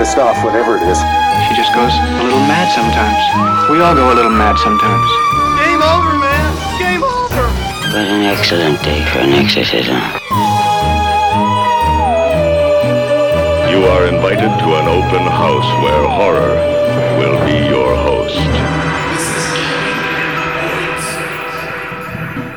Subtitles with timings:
[0.00, 0.96] pissed off, whatever it is.
[1.44, 3.20] She just goes a little mad sometimes.
[3.68, 5.04] We all go a little mad sometimes.
[5.60, 6.50] Game over, man.
[6.80, 7.44] Game over.
[7.92, 10.00] What an excellent day for an exorcism.
[13.68, 16.56] You are invited to an open house where horror
[17.20, 18.40] will be your host.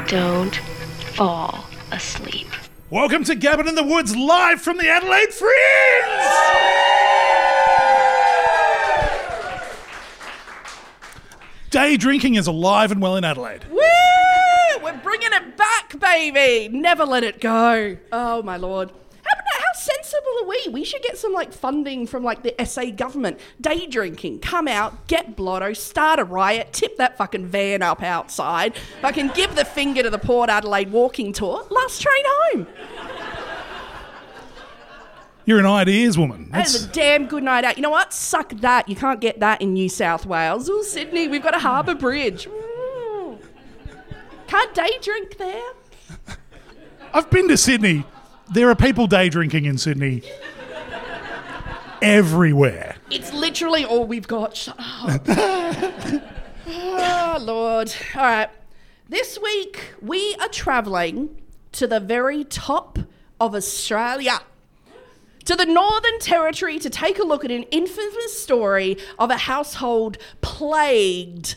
[0.09, 0.55] Don't
[1.11, 2.47] fall asleep.
[2.89, 6.12] Welcome to Gabbin in the Woods, live from the Adelaide Fringe!
[11.73, 13.65] Day drinking is alive and well in Adelaide.
[13.71, 14.83] Woo!
[14.83, 16.69] We're bringing it back, baby.
[16.71, 17.97] Never let it go.
[18.11, 18.91] Oh my lord.
[19.23, 20.67] How, how sensible are we?
[20.71, 23.39] We should get some like funding from like the SA government.
[23.59, 24.41] Day drinking.
[24.41, 28.77] Come out, get blotto, start a riot, tip that fucking van up outside.
[29.01, 31.65] Fucking give the finger to the Port Adelaide walking tour.
[31.71, 32.67] Last train home.
[35.45, 36.49] You're an ideas woman.
[36.51, 37.77] That is That's, a damn good night out.
[37.77, 38.13] You know what?
[38.13, 38.87] Suck that.
[38.87, 41.27] You can't get that in New South Wales or Sydney.
[41.27, 42.47] We've got a harbour bridge.
[42.47, 43.37] Mm.
[44.47, 45.71] Can't day drink there.
[47.13, 48.05] I've been to Sydney.
[48.51, 50.23] There are people day drinking in Sydney
[52.01, 52.95] everywhere.
[53.09, 54.55] It's literally all we've got.
[54.55, 55.21] Shut up.
[56.67, 57.93] oh, Lord.
[58.15, 58.49] All right.
[59.09, 61.41] This week, we are travelling
[61.73, 62.99] to the very top
[63.39, 64.41] of Australia.
[65.45, 70.17] To the Northern Territory to take a look at an infamous story of a household
[70.41, 71.55] plagued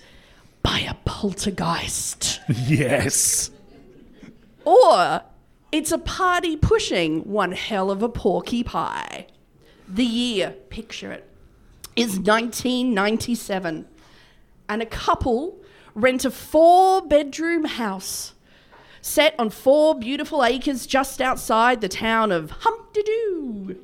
[0.63, 2.41] by a poltergeist.
[2.49, 3.51] Yes.
[4.65, 5.23] Or
[5.71, 9.27] it's a party pushing one hell of a porky pie.
[9.89, 11.29] The year, picture it,
[11.95, 13.87] is 1997.
[14.69, 15.61] And a couple
[15.95, 18.33] rent a four bedroom house
[19.07, 23.79] set on four beautiful acres just outside the town of Humpty-Doo.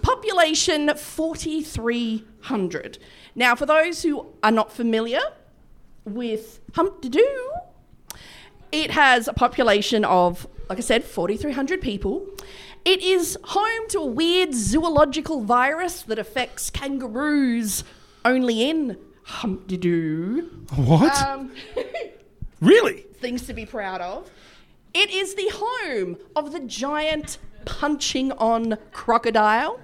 [0.00, 2.98] Population 4,300.
[3.34, 5.20] Now, for those who are not familiar
[6.06, 7.52] with Humpty-Doo,
[8.72, 12.26] it has a population of, like I said, 4,300 people.
[12.86, 17.84] It is home to a weird zoological virus that affects kangaroos
[18.24, 20.64] only in Humpty-Doo.
[20.74, 21.22] What?
[21.22, 21.52] Um,
[22.62, 23.04] really?
[23.20, 24.30] things to be proud of.
[24.94, 29.80] It is the home of the giant punching on crocodile.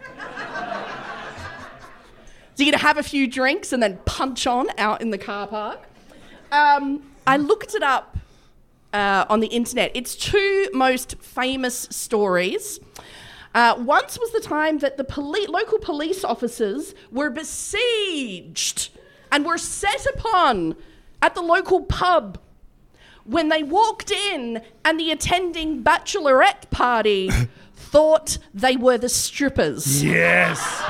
[2.55, 5.47] so you're gonna have a few drinks and then punch on out in the car
[5.47, 5.81] park.
[6.51, 8.19] Um, I looked it up
[8.93, 9.95] uh, on the internet.
[9.95, 12.81] Its two most famous stories.
[13.55, 18.91] Uh, once was the time that the poli- local police officers were besieged
[19.33, 20.77] and were set upon
[21.23, 22.39] at the local pub
[23.29, 27.31] when they walked in and the attending bachelorette party
[27.75, 30.03] thought they were the strippers.
[30.03, 30.83] Yes.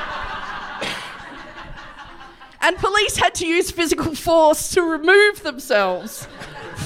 [2.61, 6.27] And police had to use physical force to remove themselves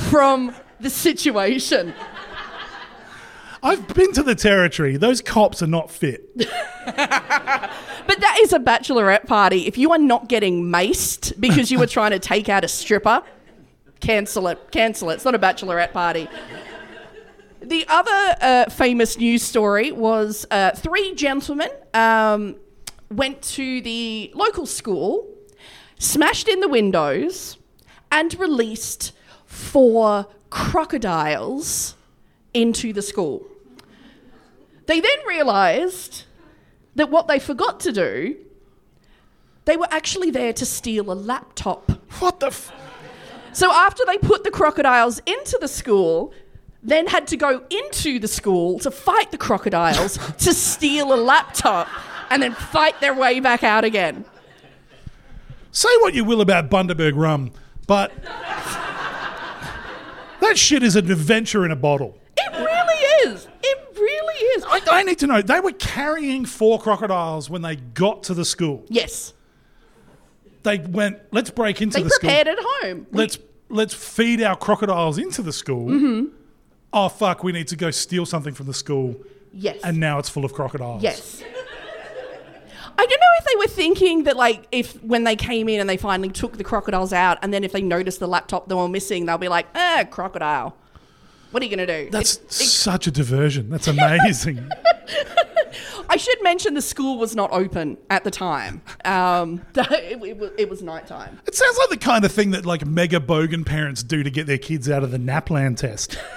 [0.10, 1.94] from the situation.
[3.62, 4.98] I've been to the territory.
[4.98, 6.30] Those cops are not fit.
[8.06, 9.66] But that is a bachelorette party.
[9.66, 13.24] If you are not getting maced because you were trying to take out a stripper,
[14.04, 14.72] cancel it.
[14.72, 15.16] Cancel it.
[15.16, 16.28] It's not a bachelorette party.
[17.62, 22.58] The other uh, famous news story was uh, three gentlemen um,
[23.10, 25.34] went to the local school,
[25.98, 27.58] smashed in the windows,
[28.12, 29.14] and released
[29.46, 31.96] four crocodiles
[32.54, 33.48] into the school.
[34.86, 36.26] They then realised
[36.96, 38.36] that what they forgot to do,
[39.64, 41.90] they were actually there to steal a laptop.
[42.20, 42.48] What the?
[42.48, 42.83] F-
[43.54, 46.34] So after they put the crocodiles into the school,
[46.82, 51.88] then had to go into the school to fight the crocodiles to steal a laptop
[52.30, 54.26] and then fight their way back out again.
[55.72, 57.52] Say what you will about Bundaberg rum,
[57.88, 58.12] but
[60.42, 62.18] that shit is an adventure in a bottle.
[62.38, 63.48] It really is.
[63.64, 64.64] It really is.
[64.68, 65.42] I, I need to know.
[65.42, 68.84] They were carrying four crocodiles when they got to the school.
[68.90, 69.34] yes.
[70.64, 72.58] They went, let's break into They the prepared school.
[72.82, 73.08] at home.
[73.12, 73.38] Let's
[73.74, 75.90] let's feed our crocodiles into the school.
[75.90, 76.28] Mm-hmm.
[76.94, 79.16] Oh fuck, we need to go steal something from the school,
[79.52, 79.80] yes.
[79.84, 81.02] and now it's full of crocodiles.
[81.02, 81.44] Yes.
[82.96, 85.90] I don't know if they were thinking that, like, if when they came in and
[85.90, 88.88] they finally took the crocodiles out, and then if they noticed the laptop they were
[88.88, 90.78] missing, they'll be like, ah, crocodile.
[91.54, 92.10] What are you going to do?
[92.10, 93.70] That's It- it- such a diversion.
[93.70, 94.68] That's amazing.
[96.10, 98.82] I should mention the school was not open at the time.
[99.06, 101.40] Um, it, it, was- it was nighttime.
[101.48, 104.46] it sounds like the kind of thing that like mega bogan parents do to get
[104.48, 106.18] their kids out of the NAPLAN test.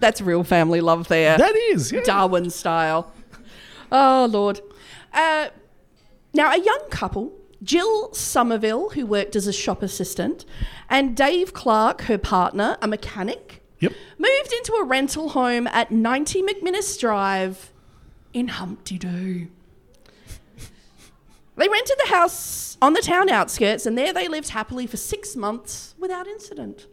[0.00, 1.36] That's real family love there.
[1.38, 2.02] That is, yeah.
[2.04, 3.12] Darwin style.
[3.90, 4.60] Oh, Lord.
[5.12, 5.48] Uh,
[6.34, 7.32] now, a young couple,
[7.62, 10.44] Jill Somerville, who worked as a shop assistant,
[10.88, 13.92] and Dave Clark, her partner, a mechanic, Yep.
[14.18, 17.72] moved into a rental home at 90 McMinnis Drive
[18.32, 19.48] in Humpty Doo.
[21.56, 25.34] They rented the house on the town outskirts, and there they lived happily for six
[25.34, 26.86] months without incident.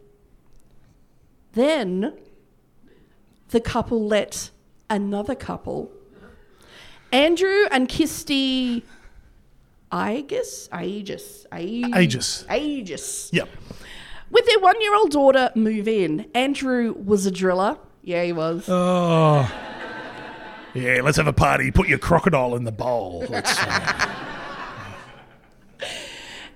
[1.52, 2.14] Then
[3.50, 4.50] the couple let
[4.90, 5.90] another couple,
[7.12, 8.82] Andrew and Kirsty
[9.92, 12.44] Aegis, Aegis, Aegis, Aegis.
[12.50, 13.48] Aegis, Yep.
[14.30, 16.26] with their one-year-old daughter move in.
[16.34, 17.78] Andrew was a driller.
[18.02, 18.68] Yeah, he was.
[18.68, 19.50] Oh.
[20.74, 21.70] Yeah, let's have a party.
[21.70, 23.24] Put your crocodile in the bowl.
[25.78, 25.82] Uh,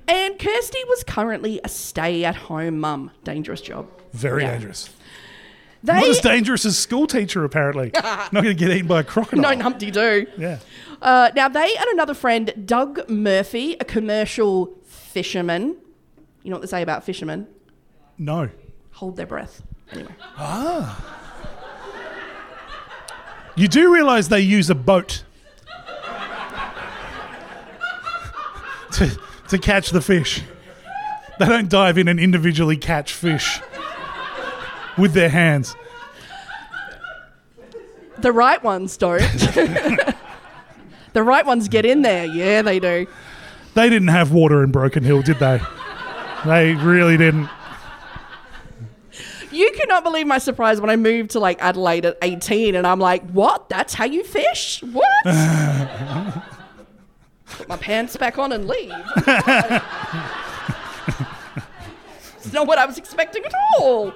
[0.08, 3.12] And Kirsty was currently a stay-at-home mum.
[3.22, 3.86] Dangerous job.
[4.12, 4.52] very Yeah.
[4.52, 4.90] dangerous.
[5.84, 7.92] They Not as dangerous as school teacher, apparently.
[8.02, 9.56] Not going to get eaten by a crocodile.
[9.56, 10.26] no Humpty Doo.
[10.36, 10.58] Yeah.
[11.02, 15.76] Uh, now, they and another friend, Doug Murphy, a commercial fisherman.
[16.42, 17.46] You know what they say about fishermen?
[18.18, 18.50] No.
[18.92, 19.62] Hold their breath.
[19.92, 20.14] Anyway.
[20.36, 21.16] Ah.
[23.56, 25.24] You do realize they use a boat
[28.92, 29.18] to,
[29.48, 30.42] to catch the fish.
[31.38, 33.60] They don't dive in and individually catch fish
[34.98, 35.74] with their hands.
[38.18, 39.22] The right ones don't.
[41.12, 42.26] the right ones get in there.
[42.26, 43.06] Yeah, they do.
[43.74, 45.60] They didn't have water in Broken Hill, did they?
[46.44, 47.48] They really didn't.
[49.52, 53.00] You cannot believe my surprise when I moved to like Adelaide at 18 and I'm
[53.00, 53.68] like, what?
[53.68, 54.82] That's how you fish?
[54.82, 55.06] What?
[57.46, 58.92] Put my pants back on and leave.
[62.38, 64.14] it's not what I was expecting at all.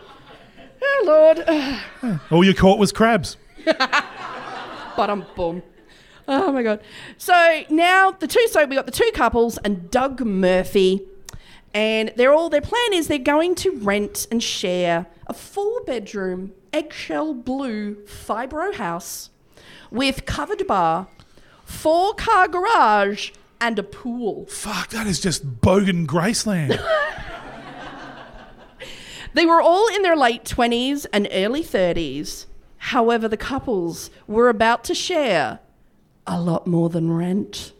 [0.82, 2.20] Oh, Lord.
[2.30, 3.36] All you caught was crabs.
[3.64, 5.62] but I'm boom.
[6.26, 6.80] Oh my god.
[7.18, 11.02] So now the two so we got the two couples and Doug Murphy.
[11.72, 16.52] And they're all their plan is they're going to rent and share a four bedroom
[16.72, 19.30] eggshell blue fibro house
[19.90, 21.08] with covered bar,
[21.64, 24.46] four car garage, and a pool.
[24.46, 26.80] Fuck, that is just Bogan Graceland.
[29.34, 32.46] They were all in their late 20s and early 30s.
[32.78, 35.58] However, the couples were about to share
[36.26, 37.72] a lot more than rent.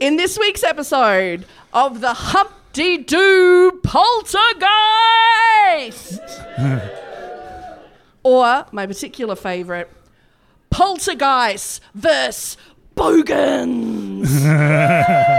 [0.00, 4.60] In this week's episode of the Humpty Doo Poltergeist,
[8.22, 9.88] or my particular favourite,
[10.70, 12.56] Poltergeist versus
[12.94, 14.44] Bogans.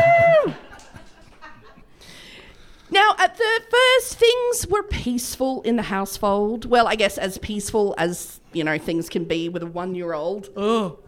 [2.94, 6.66] Now, at the first, things were peaceful in the household.
[6.66, 10.14] Well, I guess as peaceful as, you know, things can be with a one year
[10.14, 10.50] old.
[10.56, 11.00] Oh.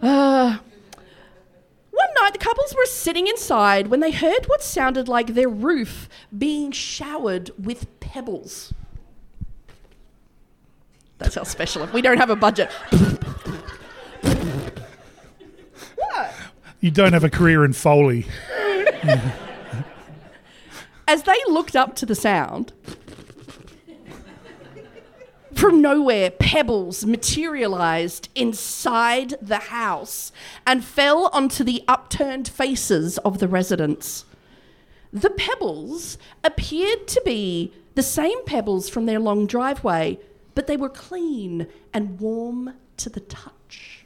[0.00, 0.56] Uh,
[1.90, 6.08] one night, the couples were sitting inside when they heard what sounded like their roof
[6.36, 8.72] being showered with pebbles.
[11.18, 11.82] That's how special.
[11.82, 12.70] If we don't have a budget.
[15.96, 16.34] what?
[16.80, 18.24] you don't have a career in Foley.
[21.08, 22.74] As they looked up to the sound,
[25.54, 30.32] from nowhere, pebbles materialized inside the house
[30.66, 34.26] and fell onto the upturned faces of the residents.
[35.10, 40.18] The pebbles appeared to be the same pebbles from their long driveway,
[40.54, 44.04] but they were clean and warm to the touch.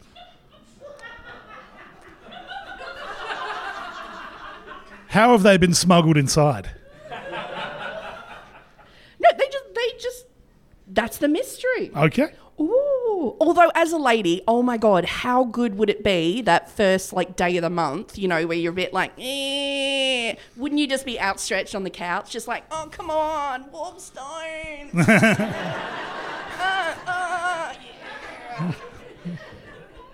[5.09, 6.71] How have they been smuggled inside?
[9.21, 10.25] No, they just, they just,
[10.95, 11.91] that's the mystery.
[11.97, 12.33] Okay.
[12.61, 13.37] Ooh.
[13.41, 17.35] Although, as a lady, oh my god, how good would it be that first like
[17.37, 18.19] day of the month?
[18.19, 20.35] You know, where you're a bit like, eh?
[20.57, 24.95] Wouldn't you just be outstretched on the couch, just like, oh come on, warm stones.
[24.95, 25.45] uh,
[27.07, 28.73] uh, yeah.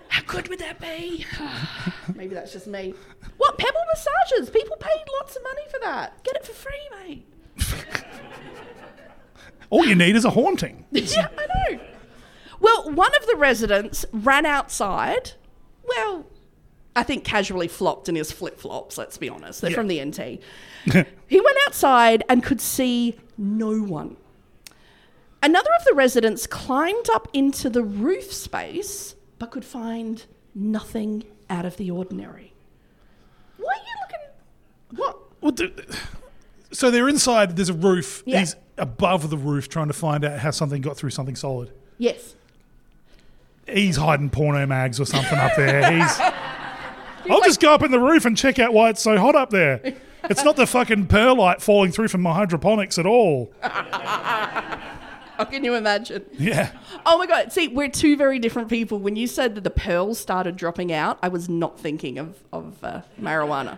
[0.07, 1.25] How good would that be?
[2.15, 2.93] Maybe that's just me.
[3.37, 4.49] What pebble massages?
[4.49, 6.23] People paid lots of money for that.
[6.23, 7.25] Get it for free, mate.
[9.69, 10.85] All you need is a haunting.
[10.91, 11.79] yeah, I know.
[12.59, 15.31] Well, one of the residents ran outside.
[15.87, 16.25] Well,
[16.95, 19.61] I think casually flopped in his flip flops, let's be honest.
[19.61, 19.75] They're Yeah.
[19.75, 20.41] from the NT.
[21.27, 24.17] he went outside and could see no one.
[25.41, 31.65] Another of the residents climbed up into the roof space but could find nothing out
[31.65, 32.53] of the ordinary.
[33.57, 34.99] Why are you looking.
[34.99, 35.17] What?
[35.41, 35.69] Well,
[36.71, 37.55] so they're inside.
[37.55, 38.21] There's a roof.
[38.25, 38.39] Yeah.
[38.39, 41.71] He's above the roof, trying to find out how something got through something solid.
[41.97, 42.35] Yes.
[43.67, 45.91] he's hiding porno mags or something up there.
[46.01, 46.19] He's.
[47.29, 49.49] I'll just go up in the roof and check out why it's so hot up
[49.49, 49.81] there.
[50.23, 53.51] It's not the fucking perlite falling through from my hydroponics at all.
[53.61, 56.25] How can you imagine?
[56.37, 56.71] Yeah.
[57.05, 57.53] Oh my god!
[57.53, 58.99] See, we're two very different people.
[58.99, 62.83] When you said that the pearls started dropping out, I was not thinking of of
[62.83, 63.77] uh, marijuana.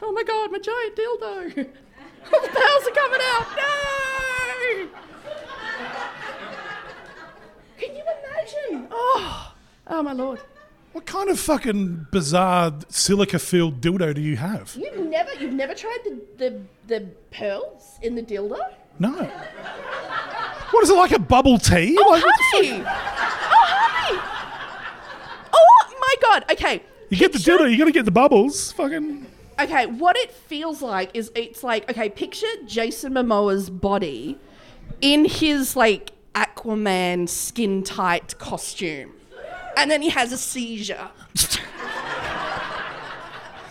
[0.00, 1.68] Oh my god, my giant dildo!
[2.32, 3.46] All the pearls are coming out!
[3.56, 4.88] No!
[7.78, 8.88] Can you imagine?
[8.90, 9.54] Oh,
[9.86, 10.40] oh my lord!
[10.92, 14.74] What kind of fucking bizarre silica filled dildo do you have?
[14.76, 18.58] You've never, you've never tried the the, the pearls in the dildo?
[18.98, 19.12] No.
[20.70, 21.96] What is it like a bubble tea?
[21.98, 22.72] Oh, Like, honey!
[22.72, 24.20] Oh, honey!
[25.52, 26.44] Oh my god!
[26.52, 26.82] Okay.
[27.10, 28.72] You get the dildo, you gotta get the bubbles.
[28.72, 29.24] Fucking.
[29.60, 34.38] Okay, what it feels like is it's like okay, picture Jason Momoa's body
[35.00, 39.12] in his like Aquaman skin tight costume.
[39.76, 41.08] And then he has a seizure.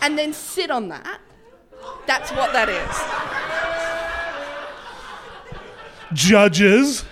[0.02, 1.20] and then sit on that.
[2.06, 2.96] That's what that is.
[6.12, 7.04] Judges.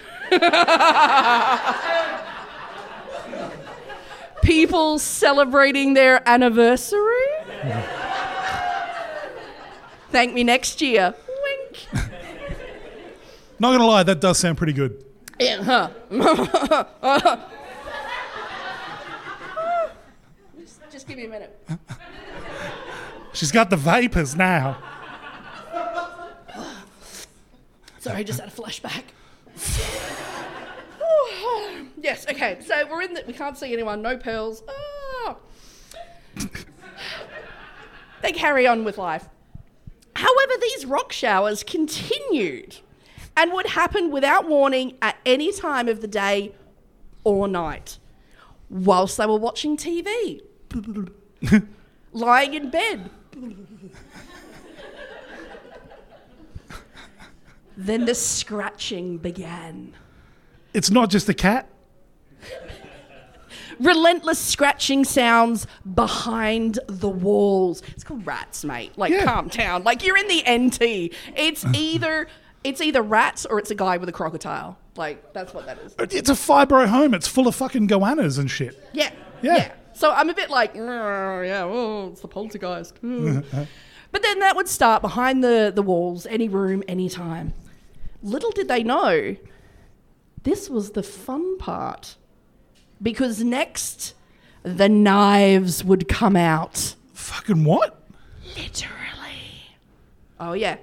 [4.43, 7.01] People celebrating their anniversary.
[10.17, 11.15] Thank me next year.
[11.45, 11.89] Wink.
[13.59, 15.05] Not gonna lie, that does sound pretty good.
[15.39, 15.91] Yeah, huh.
[20.59, 21.69] just, just give me a minute.
[23.35, 24.79] She's got the vapors now.
[27.99, 29.03] Sorry, I just had a flashback.
[32.01, 32.57] yes, okay.
[32.65, 33.23] So we're in the.
[33.27, 34.01] We can't see anyone.
[34.01, 34.63] No pearls.
[34.67, 35.37] Ah.
[38.23, 39.29] they carry on with life.
[40.17, 42.79] However, these rock showers continued
[43.37, 46.55] and would happen without warning at any time of the day
[47.23, 47.99] or night
[48.71, 50.41] whilst they were watching TV,
[52.13, 53.11] lying in bed.
[57.77, 59.93] then the scratching began.
[60.73, 61.69] It's not just a cat.
[63.81, 67.83] Relentless scratching sounds behind the walls.
[67.89, 68.93] It's called rats, mate.
[68.97, 69.25] Like, Yeah.
[69.25, 69.85] calm down.
[69.85, 71.13] Like, you're in the NT.
[71.37, 72.29] It's either
[72.65, 74.77] it's either rats or it's a guy with a crocodile.
[74.97, 75.95] Like, that's what that is.
[75.99, 77.15] It's a fibro home.
[77.15, 78.77] It's full of fucking goannas and shit.
[78.93, 79.11] Yeah.
[79.43, 79.71] Yeah.
[79.93, 83.01] So I'm a bit like, "Mm, yeah, oh, it's the poltergeist.
[83.03, 83.67] Mm."
[84.11, 87.53] but then that would start behind the, the walls, any room, any time.
[88.23, 89.37] Little did they know,
[90.43, 92.17] this was the fun part.
[93.03, 94.15] Because next,
[94.63, 96.95] the knives would come out.
[97.13, 98.01] Fucking what?
[98.57, 98.93] Literally.
[100.41, 100.77] Oh, yeah.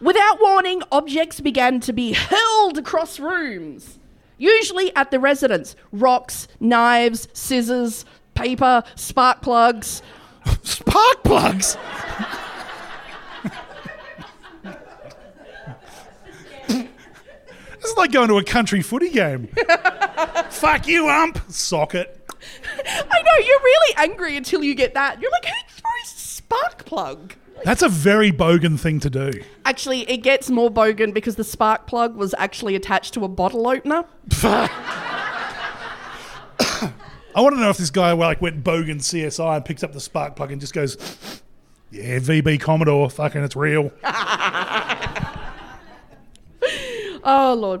[0.00, 3.98] Without warning, objects began to be hurled across rooms,
[4.36, 5.74] usually at the residence.
[5.92, 10.02] Rocks, knives, scissors, paper, spark plugs.
[10.62, 11.76] Spark plugs.
[16.68, 16.86] this
[17.82, 19.48] is like going to a country footy game.
[20.50, 21.40] Fuck you, ump.
[21.50, 22.28] Socket.
[22.84, 25.20] I know, you're really angry until you get that.
[25.20, 27.34] You're like, who throws a spark plug?
[27.64, 29.32] That's a very bogan thing to do.
[29.64, 33.66] Actually, it gets more bogan because the spark plug was actually attached to a bottle
[33.66, 34.04] opener.
[34.42, 34.68] I
[37.40, 40.36] want to know if this guy like went bogan CSI and picks up the spark
[40.36, 40.96] plug and just goes,
[41.90, 43.90] "Yeah, VB Commodore, fucking, it's real."
[47.28, 47.80] Oh, Lord.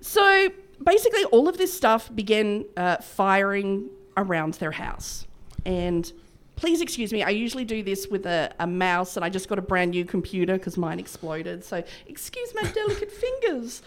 [0.00, 0.50] So
[0.82, 5.26] basically, all of this stuff began uh, firing around their house.
[5.64, 6.10] And
[6.56, 9.58] please excuse me, I usually do this with a, a mouse, and I just got
[9.58, 11.64] a brand new computer because mine exploded.
[11.64, 13.82] So excuse my delicate fingers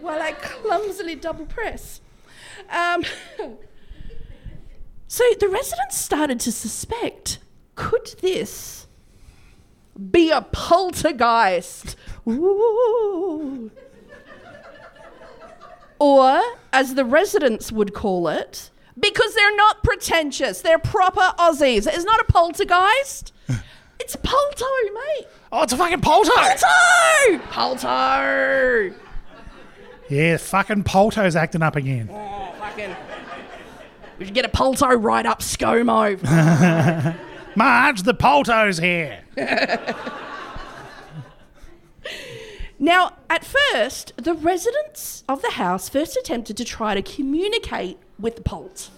[0.00, 2.00] while I clumsily double press.
[2.68, 3.04] Um,
[5.08, 7.38] so the residents started to suspect
[7.74, 8.86] could this
[10.10, 11.96] be a poltergeist?
[12.28, 13.70] Ooh.
[16.02, 16.42] Or,
[16.72, 21.86] as the residents would call it, because they're not pretentious, they're proper Aussies.
[21.86, 23.32] It's not a poltergeist.
[24.00, 25.28] It's a polto, mate.
[25.52, 26.32] Oh, it's a fucking polto.
[26.32, 27.38] Polto!
[27.52, 28.92] Polto!
[30.08, 32.10] Yeah, fucking polto's acting up again.
[32.10, 32.96] Oh, fucking.
[34.18, 36.18] We should get a polto right up ScoMo.
[37.56, 39.20] Marge, the polto's here.
[42.82, 48.34] Now, at first, the residents of the house first attempted to try to communicate with
[48.34, 48.90] the Polt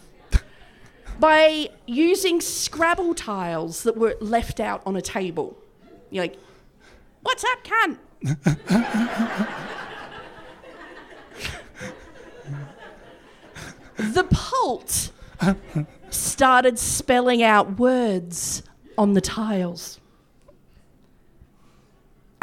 [1.21, 5.59] by using Scrabble tiles that were left out on a table.
[6.09, 6.39] You're like,
[7.21, 7.99] what's up, cunt?
[13.99, 15.11] the pult
[16.09, 18.63] started spelling out words
[18.97, 20.01] on the tiles.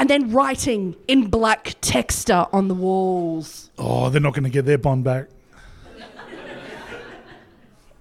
[0.01, 3.69] And then writing in black texture on the walls.
[3.77, 5.27] Oh, they're not going to get their bond back.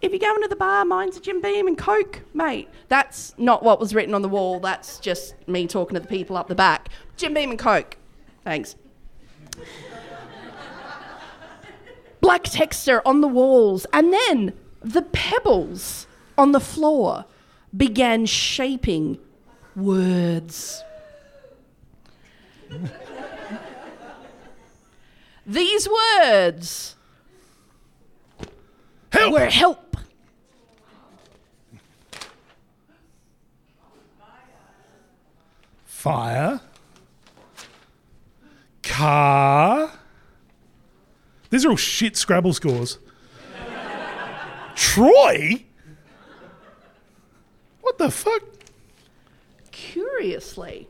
[0.00, 2.71] If you go into the bar, mine's a Jim Beam and Coke, mate.
[2.88, 4.61] That's not what was written on the wall.
[4.61, 6.88] That's just me talking to the people up the back.
[7.19, 7.99] Jim Beam and Coke.
[8.45, 8.76] Thanks.
[12.23, 16.07] Black texture on the walls, and then the pebbles
[16.38, 17.26] on the floor
[17.76, 19.19] began shaping
[19.76, 20.83] words.
[25.47, 26.97] These words
[29.11, 29.33] Help!
[29.33, 29.97] were help.
[35.85, 36.61] Fire.
[38.83, 39.93] Car.
[41.50, 42.99] These are all shit Scrabble scores.
[44.75, 45.65] Troy?
[47.83, 48.43] What the fuck?
[49.73, 50.89] Curiously,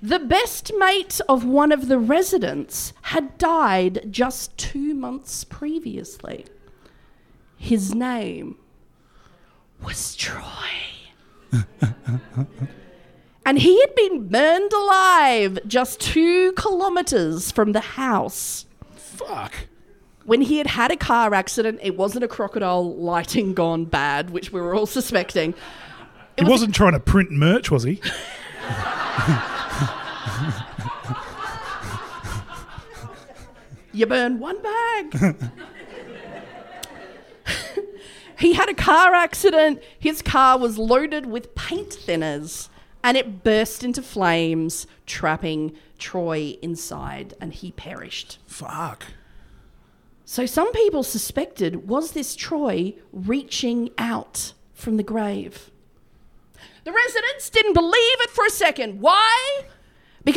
[0.00, 6.46] the best mate of one of the residents had died just two months previously.
[7.56, 8.56] His name
[9.82, 10.42] was Troy.
[13.44, 18.66] and he had been burned alive just two kilometres from the house.
[18.94, 19.54] Fuck.
[20.24, 24.52] When he had had a car accident, it wasn't a crocodile lighting gone bad, which
[24.52, 25.54] we were all suspecting.
[26.36, 28.00] He wasn't trying to print merch, was he?
[33.92, 35.36] You burn one bag.
[38.38, 39.82] he had a car accident.
[39.98, 42.68] His car was loaded with paint thinners
[43.02, 48.38] and it burst into flames, trapping Troy inside, and he perished.
[48.46, 49.04] Fuck.
[50.24, 55.70] So some people suspected was this Troy reaching out from the grave?
[56.84, 59.00] The residents didn't believe it for a second.
[59.00, 59.57] Why?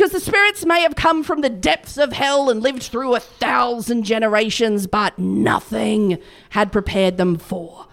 [0.02, 3.20] Because the spirits may have come from the depths of hell and lived through a
[3.20, 6.18] thousand generations, but nothing
[6.50, 7.86] had prepared them for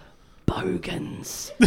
[0.44, 1.52] bogans.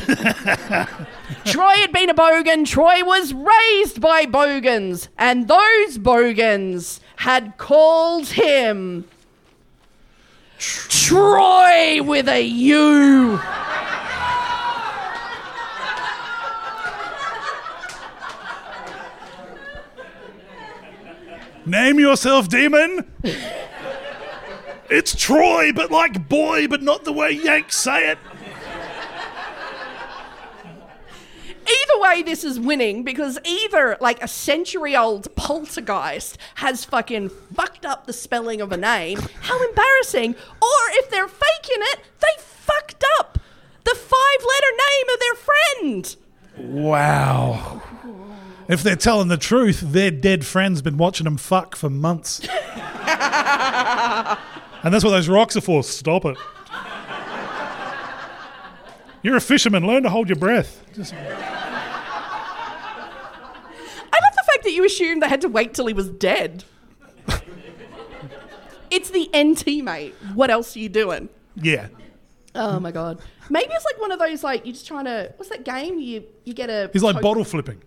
[1.45, 2.67] Troy had been a bogan.
[2.67, 5.08] Troy was raised by bogans.
[5.17, 9.06] And those bogans had called him
[10.58, 13.39] Troy with a U.
[21.65, 23.12] Name yourself, demon.
[24.89, 28.17] it's Troy, but like boy, but not the way Yanks say it.
[31.65, 37.86] Either way, this is winning because either like a century old poltergeist has fucking fucked
[37.86, 39.17] up the spelling of a name.
[39.41, 40.36] How embarrassing.
[40.62, 43.39] Or if they're faking it, they fucked up
[43.86, 46.15] the five letter name of their friend.
[46.84, 47.82] Wow.
[48.74, 52.40] If they're telling the truth, their dead friend's been watching them fuck for months.
[52.50, 52.50] and
[54.92, 55.84] that's what those rocks are for.
[55.84, 56.36] Stop it.
[59.22, 59.86] You're a fisherman.
[59.86, 60.84] Learn to hold your breath.
[60.96, 61.18] Just- I
[64.12, 66.64] love the fact that you assumed they had to wait till he was dead.
[68.90, 70.16] it's the NT, mate.
[70.34, 71.30] What else are you doing?
[71.56, 71.88] yeah.
[72.56, 73.20] Oh my god.
[73.50, 75.98] Maybe it's like one of those like you're just trying to what's that game?
[76.00, 77.82] You you get a He's like to- bottle flipping.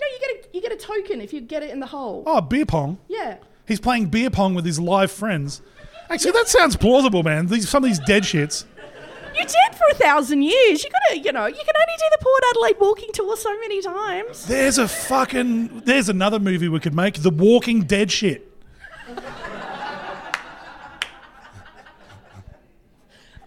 [0.00, 2.22] No, you get a you get a token if you get it in the hole.
[2.26, 2.98] Oh, beer pong.
[3.08, 3.38] Yeah.
[3.66, 5.60] He's playing beer pong with his live friends.
[6.10, 7.46] Actually, that sounds plausible, man.
[7.46, 8.64] These some of these dead shits.
[9.36, 10.82] You did for a thousand years.
[10.82, 13.80] You gotta, you know, you can only do the Port Adelaide walking tour so many
[13.82, 14.46] times.
[14.46, 15.82] There's a fucking.
[15.84, 17.14] There's another movie we could make.
[17.22, 18.50] The Walking Dead shit.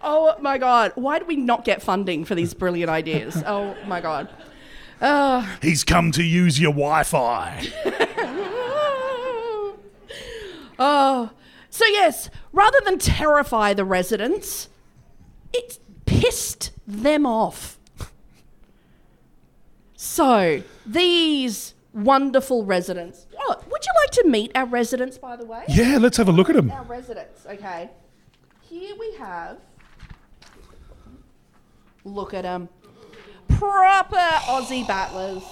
[0.04, 3.42] Oh my god, why did we not get funding for these brilliant ideas?
[3.46, 4.28] Oh my god.
[5.02, 7.66] Uh, He's come to use your Wi-Fi.
[10.78, 11.30] oh,
[11.68, 14.68] so yes, rather than terrify the residents,
[15.52, 17.80] it pissed them off.
[19.96, 23.26] So these wonderful residents.
[23.38, 25.64] Oh, would you like to meet our residents, by the way?
[25.68, 26.70] Yeah, let's have a look at them.
[26.70, 27.90] Our residents, okay.
[28.62, 29.58] Here we have.
[32.04, 32.68] Look at them.
[33.72, 35.44] Proper Aussie battlers.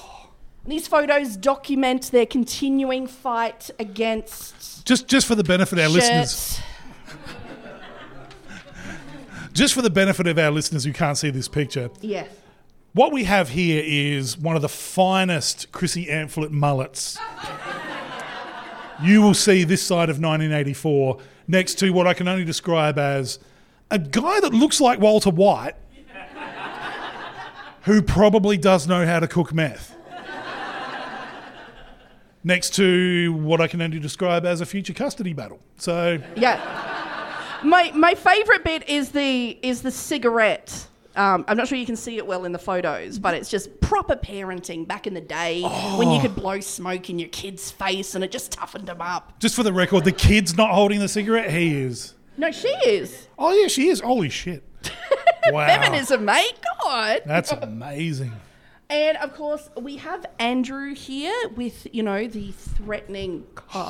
[0.65, 5.89] And these photos document their continuing fight against Just, just for the benefit of our
[5.91, 6.61] listeners.
[9.53, 12.29] Just for the benefit of our listeners who can't see this picture, Yes.
[12.95, 17.17] what we have here is one of the finest Chrissy Amphlett mullets.
[19.03, 23.39] you will see this side of 1984 next to what I can only describe as
[23.91, 25.75] a guy that looks like Walter White,
[27.83, 29.97] who probably does know how to cook meth.
[32.43, 35.61] Next to what I can only describe as a future custody battle.
[35.77, 36.59] So Yeah.
[37.63, 40.87] My my favorite bit is the is the cigarette.
[41.17, 43.81] Um, I'm not sure you can see it well in the photos, but it's just
[43.83, 45.61] proper parenting back in the day
[45.99, 49.39] when you could blow smoke in your kid's face and it just toughened them up.
[49.41, 52.15] just for the record, the kid's not holding the cigarette, he is.
[52.39, 53.27] No, she is.
[53.39, 54.01] Oh yeah, she is.
[54.01, 54.63] Holy shit.
[55.53, 55.67] Wow.
[55.67, 56.55] Feminism, mate.
[56.83, 57.23] God.
[57.27, 58.33] That's amazing.
[58.89, 63.83] And of course, we have Andrew here with, you know, the threatening car.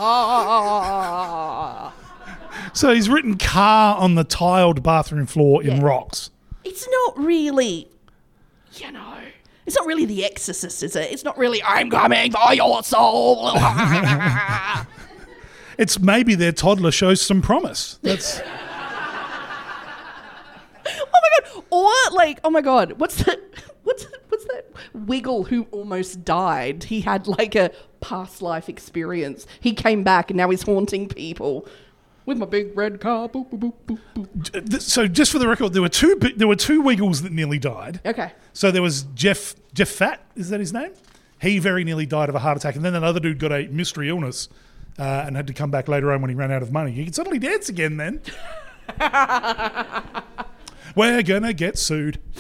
[2.74, 6.30] So he's written car on the tiled bathroom floor in rocks.
[6.64, 7.88] It's not really,
[8.74, 9.14] you know,
[9.64, 11.10] it's not really The Exorcist, is it?
[11.10, 13.52] It's not really, I'm coming for your soul.
[15.80, 17.98] It's maybe their toddler shows some promise.
[18.02, 18.42] That's
[20.98, 21.64] oh my god!
[21.70, 23.40] Or like, oh my god, what's that?
[23.82, 24.66] What's that, what's that?
[24.92, 26.84] Wiggle who almost died.
[26.84, 27.72] He had like a
[28.02, 29.46] past life experience.
[29.58, 31.66] He came back and now he's haunting people
[32.26, 33.28] with my big red car.
[33.28, 35.06] Boop, boop, boop, boop, so.
[35.06, 36.14] Just for the record, there were two.
[36.36, 38.00] There were two Wiggles that nearly died.
[38.04, 38.32] Okay.
[38.52, 40.24] So there was Jeff Jeff Fatt.
[40.36, 40.92] Is that his name?
[41.40, 44.10] He very nearly died of a heart attack, and then another dude got a mystery
[44.10, 44.48] illness
[44.98, 46.92] uh, and had to come back later on when he ran out of money.
[46.92, 47.96] He could suddenly dance again.
[47.96, 48.20] Then
[50.94, 52.20] we're gonna get sued.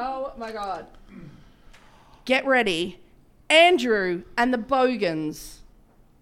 [0.00, 0.86] Oh my god.
[2.24, 3.00] Get ready.
[3.50, 5.62] Andrew and the Bogans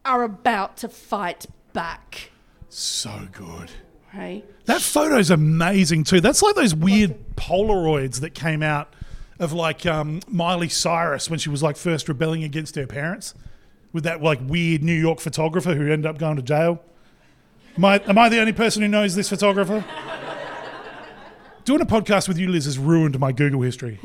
[0.05, 1.44] are about to fight
[1.75, 2.31] back.
[2.70, 3.72] So good.
[4.12, 4.44] Hey.
[4.64, 6.22] That photo's amazing too.
[6.22, 8.94] That's like those weird Polaroids that came out
[9.38, 13.35] of like um, Miley Cyrus when she was like first rebelling against her parents
[13.92, 16.83] with that like weird New York photographer who ended up going to jail.
[17.77, 19.85] Am I, am I the only person who knows this photographer?
[21.65, 23.99] Doing a podcast with you, Liz, has ruined my Google history.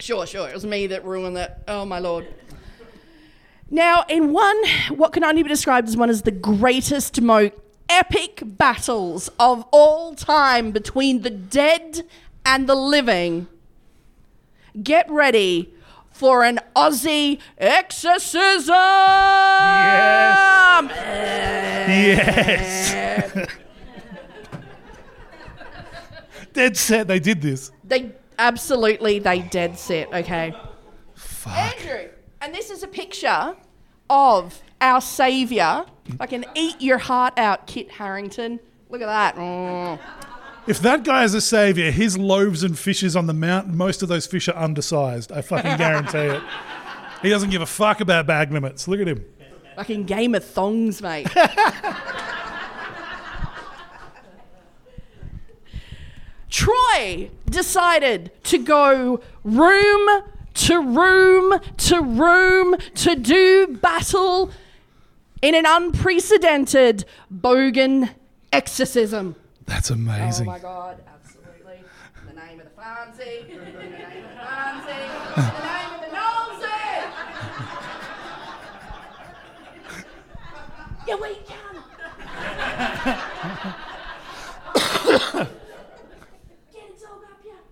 [0.00, 0.48] Sure, sure.
[0.48, 1.62] It was me that ruined that.
[1.68, 2.26] Oh my lord.
[3.70, 4.56] Now, in one,
[4.90, 7.52] what can only be described as one of the greatest, most
[7.88, 12.06] epic battles of all time between the dead
[12.46, 13.46] and the living,
[14.82, 15.74] get ready
[16.18, 18.74] for an Aussie exorcism.
[21.88, 22.92] Yes.
[22.92, 23.48] Yes.
[26.52, 27.70] dead set, they did this.
[27.84, 30.12] They absolutely they dead set.
[30.12, 30.52] Okay.
[31.14, 31.56] Fuck.
[31.56, 32.08] Andrew,
[32.40, 33.54] and this is a picture
[34.10, 35.86] of our savior.
[36.18, 38.58] I can eat your heart out, Kit Harington.
[38.90, 39.36] Look at that.
[39.36, 40.00] Mm.
[40.68, 44.10] If that guy is a savior, his loaves and fishes on the mountain, most of
[44.10, 45.32] those fish are undersized.
[45.32, 46.42] I fucking guarantee it.
[47.22, 48.86] He doesn't give a fuck about bag limits.
[48.86, 49.24] Look at him.
[49.76, 51.26] Fucking game of thongs, mate.
[56.50, 64.50] Troy decided to go room to room to room to do battle
[65.40, 68.10] in an unprecedented bogan
[68.52, 69.34] exorcism.
[69.68, 70.48] That's amazing.
[70.48, 71.84] Oh my god, absolutely.
[72.22, 75.92] In the name of the fancy, in the name of the fancy, in the name
[75.94, 76.82] of the nosy.
[81.06, 81.74] yeah, we can.
[86.72, 87.62] Get it all up, yeah.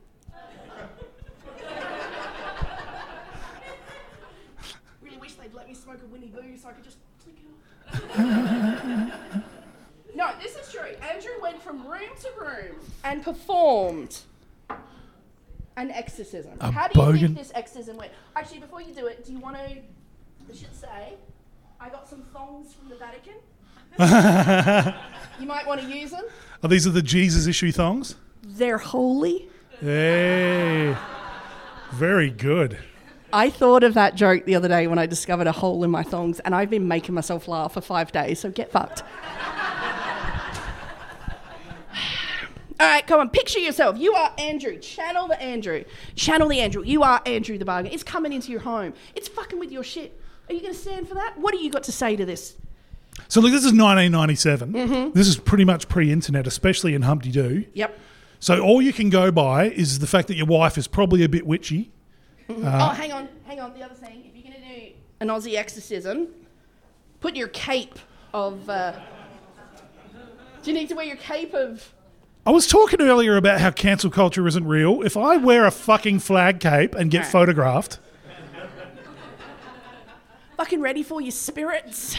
[5.03, 7.47] Really wish they'd let me smoke a Winnie Blue so I could just flick it
[8.21, 9.43] off.
[10.17, 10.97] No, this is true.
[11.13, 14.21] Andrew went from room to room and performed
[15.77, 16.53] an exorcism.
[16.61, 18.12] A How do you bogan- think this exorcism went?
[18.35, 19.62] Actually, before you do it, do you want to?
[19.62, 21.15] I should say,
[21.81, 23.35] I got some thongs from the Vatican.
[25.41, 26.25] you might want to use them.
[26.62, 28.17] Oh, these are the Jesus issue thongs?
[28.43, 29.49] They're holy.
[29.81, 30.97] Hey.
[31.93, 32.79] Very good.
[33.33, 36.03] I thought of that joke the other day when I discovered a hole in my
[36.03, 39.03] thongs, and I've been making myself laugh for five days, so get fucked.
[42.79, 43.99] All right, come on, picture yourself.
[43.99, 44.79] You are Andrew.
[44.79, 45.85] Channel the Andrew.
[46.15, 46.83] Channel the Andrew.
[46.83, 47.91] You are Andrew the bargain.
[47.91, 48.93] It's coming into your home.
[49.15, 50.21] It's fucking with your shit.
[50.49, 51.39] Are you going to stand for that?
[51.39, 52.55] What do you got to say to this?
[53.29, 54.73] So, look, this is 1997.
[54.73, 55.11] Mm-hmm.
[55.12, 57.65] This is pretty much pre internet, especially in Humpty Doo.
[57.73, 57.99] Yep.
[58.41, 61.29] So, all you can go by is the fact that your wife is probably a
[61.29, 61.91] bit witchy.
[62.51, 63.73] oh, hang on, hang on.
[63.73, 66.29] The other thing, if you're going to do an Aussie exorcism,
[67.21, 67.99] put your cape
[68.35, 68.69] of.
[68.69, 68.93] Uh,
[70.62, 71.91] do you need to wear your cape of.
[72.47, 75.03] I was talking earlier about how cancel culture isn't real.
[75.03, 77.33] If I wear a fucking flag cape and get Alright.
[77.33, 77.99] photographed,
[80.57, 82.17] Fucking ready for your spirits?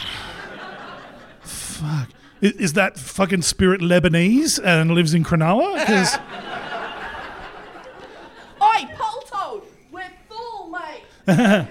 [1.40, 2.08] fuck.
[2.40, 5.84] I- Is that fucking spirit Lebanese and lives in Cronulla?
[5.84, 6.18] 'Cause-
[8.62, 9.64] Oi, Polto!
[9.90, 11.02] We're full, mate!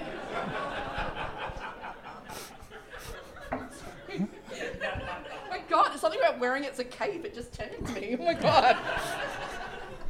[5.71, 5.77] oh
[6.21, 7.25] my god, it's wearing it as a cape.
[7.25, 8.15] It just turns me.
[8.19, 8.77] Oh my god.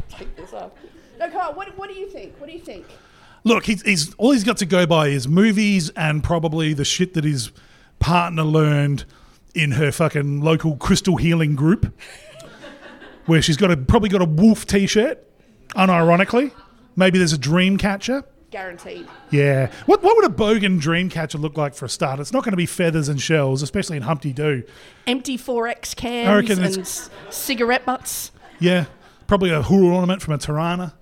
[0.09, 0.71] Take this off.
[1.19, 1.55] No, come on.
[1.55, 2.39] What, what do you think?
[2.39, 2.85] What do you think?
[3.43, 7.13] Look, he's, he's all he's got to go by is movies and probably the shit
[7.13, 7.51] that his
[7.99, 9.05] partner learned
[9.55, 11.93] in her fucking local crystal healing group,
[13.25, 15.23] where she's got a probably got a wolf t-shirt,
[15.69, 16.51] unironically.
[16.95, 18.23] Maybe there's a dream catcher.
[18.49, 19.07] Guaranteed.
[19.29, 19.71] Yeah.
[19.87, 22.19] What what would a bogan dream catcher look like for a start?
[22.19, 24.63] It's not going to be feathers and shells, especially in Humpty Doo.
[25.05, 28.31] Empty 4X cans and it's- cigarette butts.
[28.59, 28.85] Yeah.
[29.27, 30.93] Probably a hula ornament from a Torana.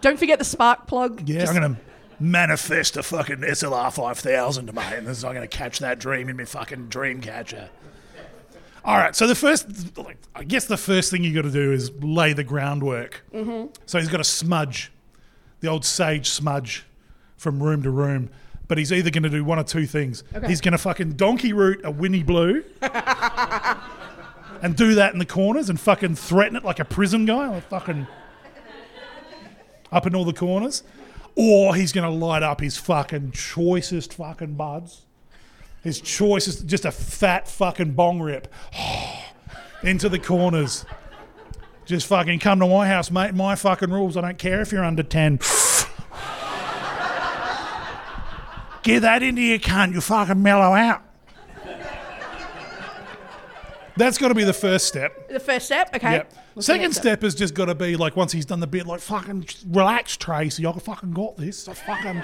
[0.00, 1.26] Don't forget the spark plug.
[1.28, 1.80] Yeah, Just- I'm going to
[2.20, 5.98] manifest a fucking SLR 5000 to mate, and this is I'm going to catch that
[5.98, 7.70] dream in my fucking dream catcher.
[8.84, 9.66] All right, so the first,
[10.34, 13.24] I guess the first thing you got to do is lay the groundwork.
[13.32, 13.72] Mm-hmm.
[13.86, 14.92] So he's got a smudge,
[15.64, 16.84] the old sage smudge
[17.36, 18.30] from room to room.
[18.68, 20.22] But he's either going to do one or two things.
[20.46, 22.64] He's going to fucking donkey root a Winnie Blue
[24.62, 27.68] and do that in the corners and fucking threaten it like a prison guy, like
[27.68, 28.06] fucking
[29.92, 30.82] up in all the corners.
[31.34, 35.02] Or he's going to light up his fucking choicest fucking buds.
[35.82, 38.52] His choicest, just a fat fucking bong rip
[39.82, 40.86] into the corners.
[41.84, 43.34] Just fucking come to my house, mate.
[43.34, 44.16] My fucking rules.
[44.16, 45.38] I don't care if you're under 10.
[48.82, 49.92] Get that into your cunt.
[49.94, 51.02] You fucking mellow out.
[53.96, 55.28] That's got to be the first step.
[55.28, 56.12] The first step, okay.
[56.12, 56.32] Yep.
[56.56, 59.00] Looking Second step has just got to be like once he's done the bit, like
[59.00, 60.66] fucking relax, Tracy.
[60.66, 61.68] I fucking got this.
[61.68, 62.22] I fucking.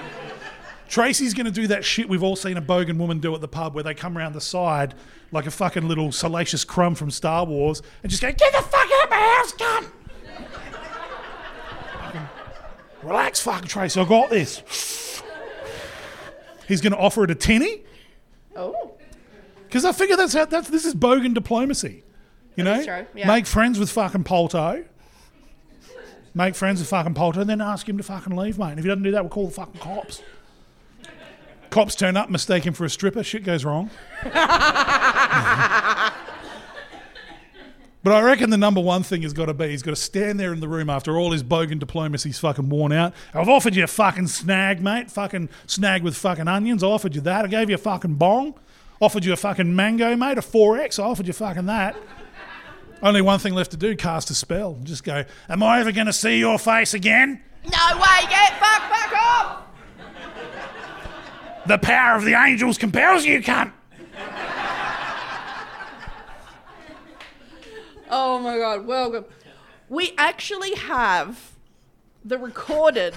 [0.90, 3.48] Tracy's going to do that shit we've all seen a bogan woman do at the
[3.48, 4.94] pub where they come around the side
[5.31, 8.88] like a fucking little salacious crumb from Star Wars and just go, get the fuck
[8.92, 9.87] out of my house, cunt!
[11.92, 12.29] Fucking,
[13.05, 14.00] relax, fucking Tracy.
[14.00, 15.22] I got this.
[16.66, 17.83] He's going to offer it a tinny
[18.57, 18.94] Oh,
[19.68, 22.03] because I figure that's how that's this is bogan diplomacy.
[22.57, 23.29] You know, yeah.
[23.29, 24.85] make friends with fucking Polto.
[26.35, 28.70] Make friends with fucking Polto, and then ask him to fucking leave, mate.
[28.70, 30.20] And if he doesn't do that, we'll call the fucking cops.
[31.70, 33.22] Cops turn up, mistake him for a stripper.
[33.22, 33.90] Shit goes wrong.
[34.22, 34.33] but
[38.12, 40.52] I reckon the number one thing has got to be he's got to stand there
[40.52, 43.14] in the room after all his bogan diplomacy's fucking worn out.
[43.35, 45.11] I've offered you a fucking snag, mate.
[45.11, 46.83] Fucking snag with fucking onions.
[46.83, 47.44] I offered you that.
[47.44, 48.54] I gave you a fucking bong.
[49.00, 50.38] Offered you a fucking mango, mate.
[50.38, 50.98] A 4X.
[50.98, 51.96] I offered you fucking that.
[53.02, 54.78] Only one thing left to do cast a spell.
[54.83, 57.42] Just go, Am I ever going to see your face again?
[57.64, 58.26] no way!
[58.28, 59.62] Get fuck back off!
[61.70, 63.70] The power of the angels compels you, cunt.
[68.11, 69.24] Oh my god, welcome.
[69.88, 71.52] We actually have
[72.24, 73.14] the recorded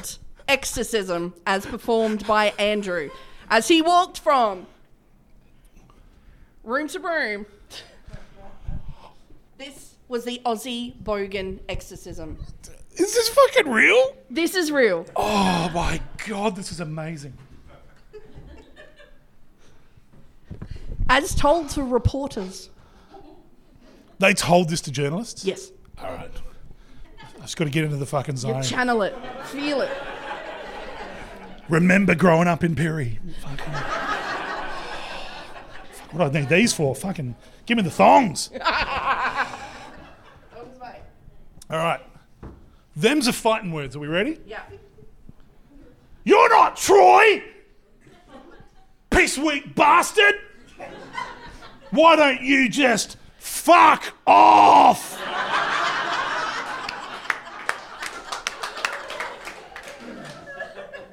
[0.47, 3.09] exorcism as performed by Andrew
[3.49, 4.67] as he walked from
[6.63, 7.47] room to room.
[9.57, 12.37] This was the Aussie Bogan exorcism.
[12.91, 14.15] Is this fucking real?
[14.29, 15.07] This is real.
[15.15, 17.33] Oh my god, this is amazing.
[21.09, 22.69] As told to reporters.
[24.19, 25.43] They told this to journalists?
[25.45, 25.71] Yes.
[26.01, 26.31] All right.
[27.37, 28.63] I just got to get into the fucking zone.
[28.63, 29.15] Channel it.
[29.47, 29.91] Feel it.
[31.69, 33.19] Remember growing up in Perry.
[33.41, 33.73] Fucking.
[36.11, 36.95] what do I need these for?
[36.95, 37.35] Fucking
[37.65, 38.49] give me the thongs.
[41.69, 42.01] All right.
[42.95, 43.95] Them's are fighting words.
[43.95, 44.37] Are we ready?
[44.45, 44.61] Yeah.
[46.23, 47.43] You're not Troy!
[49.09, 50.35] Piss weak bastard!
[51.93, 55.19] Why don't you just fuck off?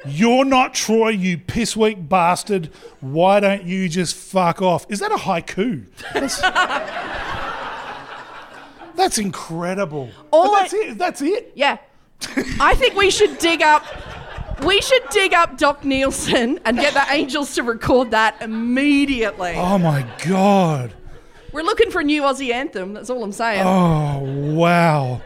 [0.06, 2.70] You're not Troy, you piss weak bastard.
[3.00, 4.86] Why don't you just fuck off?
[4.88, 5.84] Is that a haiku?
[6.14, 6.40] That's,
[8.96, 10.08] that's incredible.
[10.30, 10.96] All But that's it.
[10.96, 11.52] That's it.
[11.54, 11.76] Yeah.
[12.58, 13.84] I think we should dig up.
[14.64, 19.54] We should dig up Doc Neeson and get the Angels to record that immediately.
[19.56, 20.92] Oh my god.
[21.52, 22.92] We're looking for a new Aussie anthem.
[22.92, 23.62] That's all I'm saying.
[23.64, 24.20] Oh
[24.54, 25.22] wow.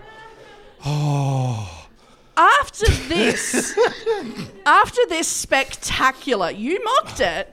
[0.84, 1.88] Oh.
[2.36, 3.78] After this,
[4.66, 7.52] after this spectacular, you mocked it,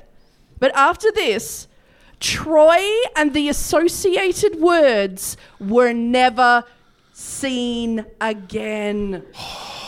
[0.59, 1.67] but after this,
[2.19, 2.83] Troy
[3.15, 6.63] and the associated words were never
[7.13, 9.23] seen again.
[9.43, 9.80] Oh.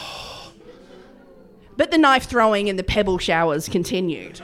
[1.77, 4.41] But the knife throwing and the pebble showers continued.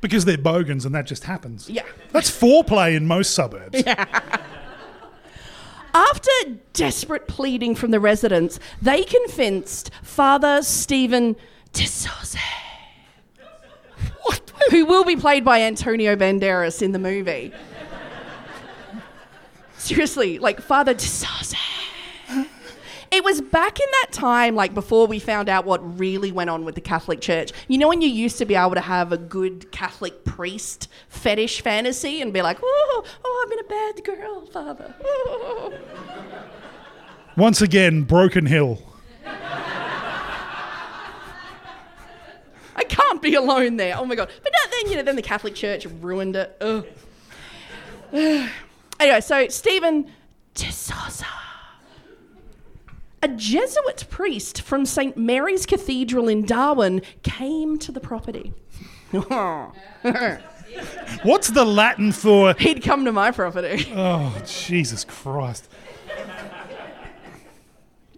[0.00, 1.70] because they're bogans and that just happens.
[1.70, 1.84] Yeah.
[2.10, 3.82] That's foreplay in most suburbs.
[3.86, 4.04] Yeah.
[5.94, 6.30] After
[6.72, 11.36] desperate pleading from the residents, they convinced Father Stephen
[11.74, 12.38] D'Souza,
[14.70, 17.52] who will be played by Antonio Banderas in the movie.
[19.76, 21.56] Seriously, like Father D'Souza.
[23.12, 26.64] It was back in that time, like before we found out what really went on
[26.64, 27.52] with the Catholic Church.
[27.68, 31.60] You know, when you used to be able to have a good Catholic priest fetish
[31.60, 34.94] fantasy and be like, oh, oh, I've been a bad girl, Father.
[35.04, 35.74] Oh.
[37.36, 38.82] Once again, Broken Hill.
[42.74, 43.94] I can't be alone there.
[43.98, 44.30] Oh my god!
[44.42, 46.56] But then you know, then the Catholic Church ruined it.
[46.62, 46.86] Ugh.
[49.00, 50.10] anyway, so Stephen
[50.54, 51.26] D'Souza,
[53.22, 58.52] a Jesuit priest from St Mary's Cathedral in Darwin, came to the property.
[61.22, 62.54] What's the Latin for?
[62.58, 63.86] He'd come to my property.
[63.94, 65.68] Oh, Jesus Christ.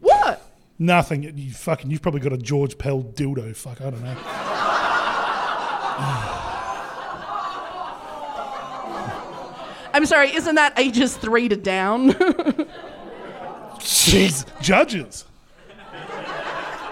[0.00, 0.40] what?
[0.78, 1.36] Nothing.
[1.36, 1.90] You fucking.
[1.90, 3.54] You've probably got a George Pell dildo.
[3.54, 3.80] Fuck.
[3.80, 4.16] I don't know.
[9.92, 10.34] I'm sorry.
[10.34, 12.14] Isn't that ages three to down?
[13.78, 15.24] Jeez, judges.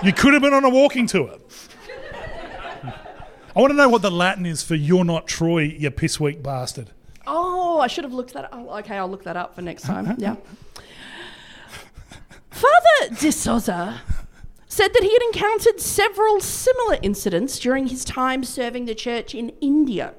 [0.03, 1.39] You could have been on a walking tour.
[3.55, 6.91] I want to know what the Latin is for "You're not Troy, you pissweak bastard."
[7.27, 8.51] Oh, I should have looked that up.
[8.53, 10.17] Oh, okay, I'll look that up for next time.
[10.19, 10.37] Yeah.
[12.51, 14.01] Father D'Souza
[14.67, 19.51] said that he had encountered several similar incidents during his time serving the church in
[19.61, 20.15] India.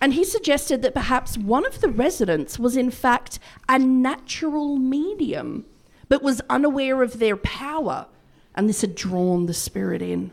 [0.00, 5.66] And he suggested that perhaps one of the residents was, in fact, a natural medium,
[6.08, 8.06] but was unaware of their power,
[8.54, 10.30] and this had drawn the spirit in.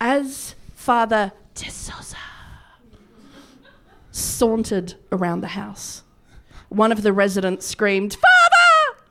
[0.00, 2.16] As Father Souza
[4.10, 6.02] sauntered around the house.
[6.68, 9.02] One of the residents screamed, Father!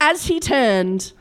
[0.00, 1.12] As he turned,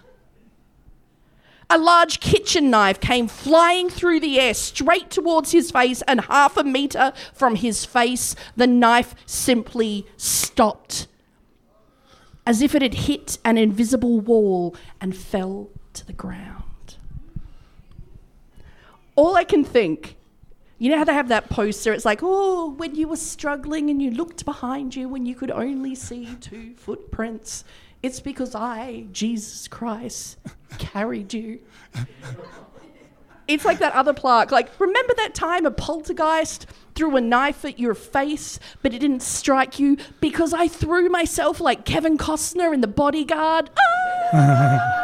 [1.69, 6.57] a large kitchen knife came flying through the air straight towards his face, and half
[6.57, 11.07] a metre from his face, the knife simply stopped,
[12.45, 16.65] as if it had hit an invisible wall and fell to the ground
[19.15, 20.17] all I can think,
[20.77, 21.93] you know how they have that poster?
[21.93, 25.51] It's like, oh, when you were struggling and you looked behind you when you could
[25.51, 27.63] only see two footprints.
[28.05, 30.37] It's because I, Jesus Christ,
[30.77, 31.57] carried you.
[33.47, 34.51] It's like that other plaque.
[34.51, 39.23] Like, remember that time a poltergeist threw a knife at your face, but it didn't
[39.23, 43.71] strike you because I threw myself like Kevin Costner in The Bodyguard?
[44.31, 45.01] Ah!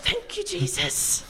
[0.00, 1.24] Thank you, Jesus.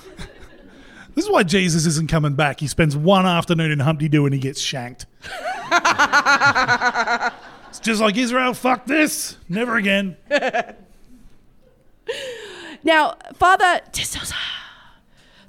[1.17, 2.61] This is why Jesus isn't coming back.
[2.61, 5.07] He spends one afternoon in Humpty Doo and he gets shanked.
[7.69, 8.55] it's just like Israel.
[8.55, 9.37] Fuck this.
[9.49, 10.17] Never again.
[12.85, 14.03] Now, Father De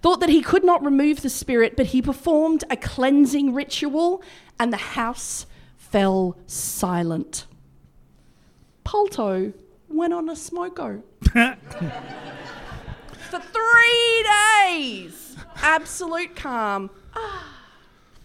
[0.02, 4.24] thought that he could not remove the spirit, but he performed a cleansing ritual
[4.60, 5.46] and the house
[5.78, 7.46] fell silent.
[8.84, 9.54] Polto
[9.88, 11.04] went on a smoko
[13.30, 14.26] for three
[14.66, 15.36] days.
[15.62, 16.90] Absolute calm.
[17.14, 17.59] Ah.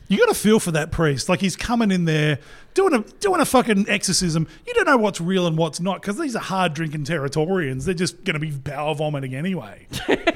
[0.08, 1.28] You got to feel for that priest.
[1.28, 2.38] Like he's coming in there
[2.74, 4.46] doing a doing a fucking exorcism.
[4.66, 7.84] You don't know what's real and what's not because these are hard drinking Territorians.
[7.84, 9.86] They're just going to be power vomiting anyway.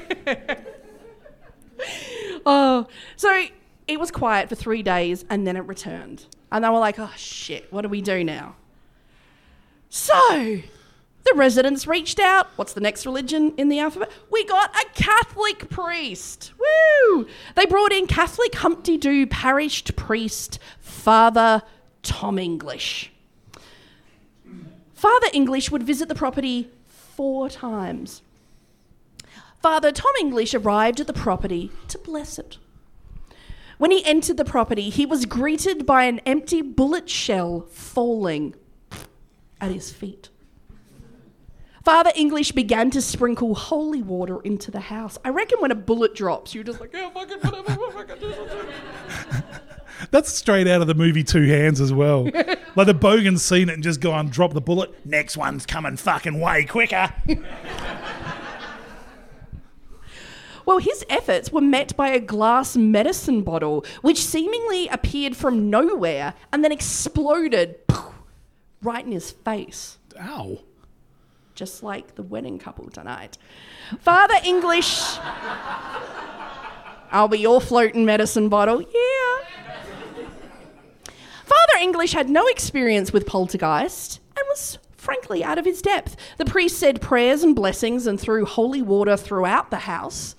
[2.45, 3.45] Oh, so
[3.87, 6.25] it was quiet for three days and then it returned.
[6.51, 8.55] And they were like, oh shit, what do we do now?
[9.89, 10.59] So
[11.25, 12.47] the residents reached out.
[12.55, 14.11] What's the next religion in the alphabet?
[14.31, 16.53] We got a Catholic priest.
[16.59, 17.27] Woo!
[17.55, 21.61] They brought in Catholic Humpty Doo parish priest, Father
[22.03, 23.11] Tom English.
[24.93, 28.21] Father English would visit the property four times.
[29.61, 32.57] Father Tom English arrived at the property to bless it.
[33.77, 38.55] When he entered the property, he was greeted by an empty bullet shell falling
[39.61, 40.29] at his feet.
[41.89, 45.17] Father English began to sprinkle holy water into the house.
[45.25, 48.31] I reckon when a bullet drops, you're just like, yeah, fucking whatever, fucking.
[50.11, 52.25] That's straight out of the movie Two Hands as well.
[52.75, 55.03] like the bogan's seen it and just gone, drop the bullet.
[55.03, 57.11] Next one's coming fucking way quicker.
[60.65, 66.35] Well, his efforts were met by a glass medicine bottle, which seemingly appeared from nowhere
[66.53, 67.77] and then exploded
[68.83, 69.97] right in his face.
[70.21, 70.59] Ow.
[71.59, 73.37] Just like the wedding couple tonight.
[73.99, 75.17] Father English.
[77.11, 78.81] I'll be your floating medicine bottle.
[78.81, 80.25] Yeah.
[81.43, 86.15] Father English had no experience with poltergeist and was frankly out of his depth.
[86.37, 90.35] The priest said prayers and blessings and threw holy water throughout the house.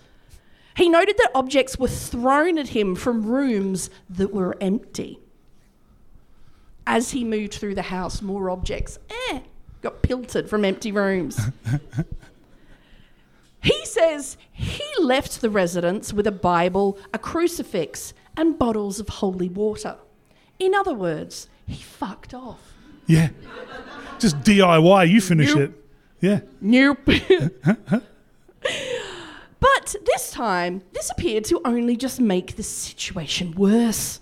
[0.76, 5.18] He noted that objects were thrown at him from rooms that were empty.
[6.86, 8.98] As he moved through the house, more objects
[9.28, 9.40] eh,
[9.82, 11.40] got pilted from empty rooms.
[13.62, 19.48] he says he left the residence with a Bible, a crucifix, and bottles of holy
[19.48, 19.96] water.
[20.58, 22.74] In other words, he fucked off.
[23.06, 23.30] Yeah.
[24.18, 25.58] Just DIY, you finish Nope.
[25.58, 25.72] it.
[26.20, 26.40] Yeah.
[26.60, 26.98] Nope.
[29.60, 34.20] but this time, this appeared to only just make the situation worse.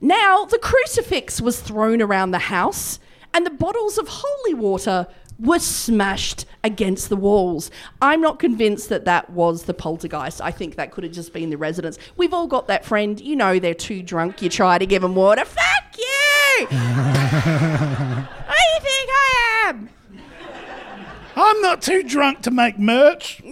[0.00, 2.98] Now, the crucifix was thrown around the house,
[3.36, 5.06] and the bottles of holy water
[5.38, 7.70] were smashed against the walls.
[8.00, 10.40] I'm not convinced that that was the poltergeist.
[10.40, 11.98] I think that could have just been the residents.
[12.16, 15.14] We've all got that friend, you know, they're too drunk, you try to give them
[15.14, 15.44] water.
[15.44, 16.66] Fuck you!
[16.66, 16.78] Who do
[18.56, 19.90] you think I am?
[21.36, 23.42] I'm not too drunk to make merch.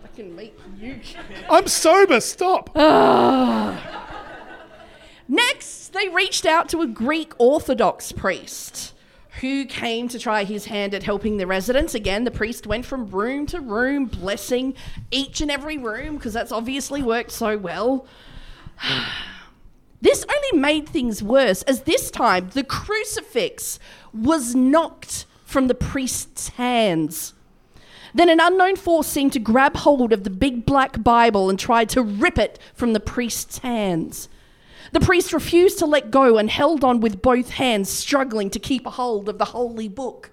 [0.00, 0.79] Fucking make you.
[1.50, 2.70] I'm sober, stop.
[2.74, 3.86] Ah.
[5.28, 8.94] Next, they reached out to a Greek Orthodox priest
[9.40, 11.94] who came to try his hand at helping the residents.
[11.94, 14.74] Again, the priest went from room to room, blessing
[15.10, 18.06] each and every room because that's obviously worked so well.
[20.02, 23.78] This only made things worse, as this time the crucifix
[24.14, 27.34] was knocked from the priest's hands.
[28.14, 31.88] Then an unknown force seemed to grab hold of the big black Bible and tried
[31.90, 34.28] to rip it from the priest's hands.
[34.92, 38.86] The priest refused to let go and held on with both hands, struggling to keep
[38.86, 40.30] a hold of the holy book.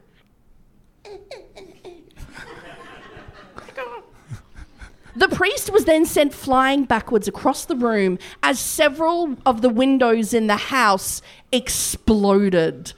[5.16, 10.32] The priest was then sent flying backwards across the room as several of the windows
[10.32, 12.94] in the house exploded.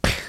[0.00, 0.22] Because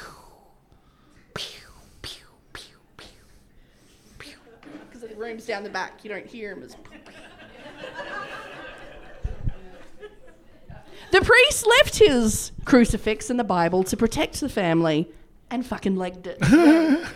[5.02, 6.76] the room's down the back, you don't hear him as.
[11.12, 15.10] The priest left his crucifix and the Bible to protect the family
[15.50, 16.38] and fucking legged it.
[16.44, 17.08] Ironically,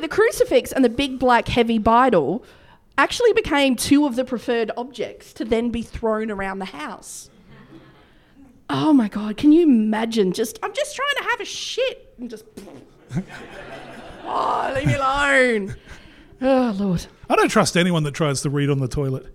[0.00, 2.44] the crucifix and the big black heavy Bible
[2.96, 7.30] actually became two of the preferred objects to then be thrown around the house.
[8.70, 10.32] Oh my god, can you imagine?
[10.32, 12.44] Just I'm just trying to have a shit and just
[14.26, 15.76] Oh, leave me alone.
[16.38, 17.06] Oh Lord.
[17.30, 19.32] I don't trust anyone that tries to read on the toilet.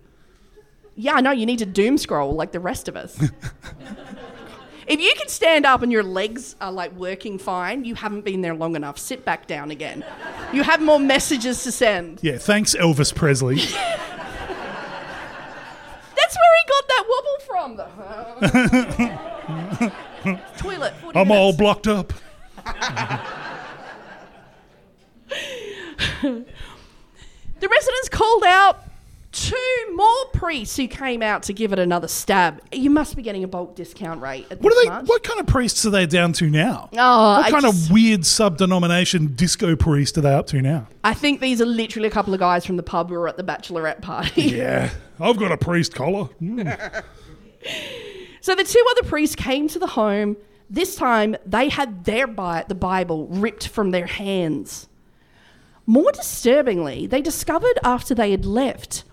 [0.95, 3.19] Yeah, I know you need to doom scroll like the rest of us.
[4.87, 8.41] if you can stand up and your legs are like working fine, you haven't been
[8.41, 8.99] there long enough.
[8.99, 10.05] Sit back down again.
[10.53, 12.19] You have more messages to send.
[12.21, 13.55] Yeah, thanks, Elvis Presley.
[16.15, 17.75] That's where he got that wobble from.
[20.23, 20.93] The toilet.
[21.01, 22.13] 40 I'm all blocked up.
[26.21, 28.83] The residents called out
[29.31, 29.55] two
[29.93, 32.59] more priests who came out to give it another stab.
[32.71, 34.45] You must be getting a bulk discount rate.
[34.51, 34.89] At What are they?
[34.89, 35.05] much.
[35.07, 36.89] What kind of priests are they down to now?
[36.93, 36.97] Oh,
[37.37, 40.87] what I kind just- of weird sub-denomination disco priest are they up to now?
[41.03, 43.37] I think these are literally a couple of guys from the pub who were at
[43.37, 44.41] the bachelorette party.
[44.61, 46.29] Yeah, I've got a priest collar.
[46.41, 47.03] Mm.
[48.43, 50.35] So the two other priests came to the home.
[50.67, 54.87] This time they had their Bi- the Bible ripped from their hands.
[55.85, 59.03] More disturbingly, they discovered after they had left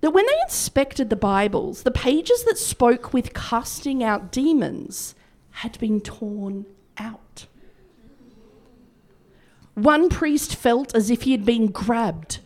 [0.00, 5.14] that when they inspected the Bibles, the pages that spoke with casting out demons
[5.50, 6.66] had been torn
[6.98, 7.46] out.
[9.74, 12.40] One priest felt as if he had been grabbed,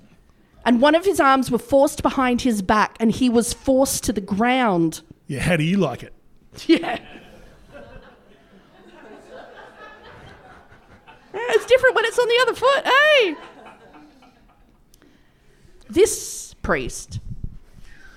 [0.64, 4.12] and one of his arms were forced behind his back, and he was forced to
[4.12, 5.02] the ground.
[5.26, 6.12] Yeah, how do you like it?
[6.66, 6.98] Yeah.
[11.32, 13.36] Yeah, It's different when it's on the other foot, hey?
[15.91, 17.18] This priest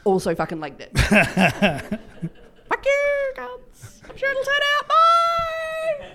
[0.06, 0.92] also fucking legged it.
[0.98, 4.02] Fuck you, guns.
[4.10, 4.88] I'm sure it'll turn out.
[4.88, 6.08] Bye.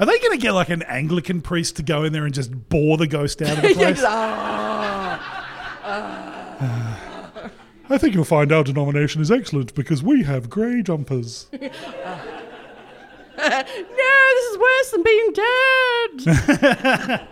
[0.00, 2.68] Are they going to get like an Anglican priest to go in there and just
[2.68, 4.02] bore the ghost out of the place?
[4.04, 5.40] Ah.
[7.90, 11.48] I think you'll find our denomination is excellent because we have grey jumpers.
[13.36, 15.32] No, this is worse than being
[16.24, 17.26] dead.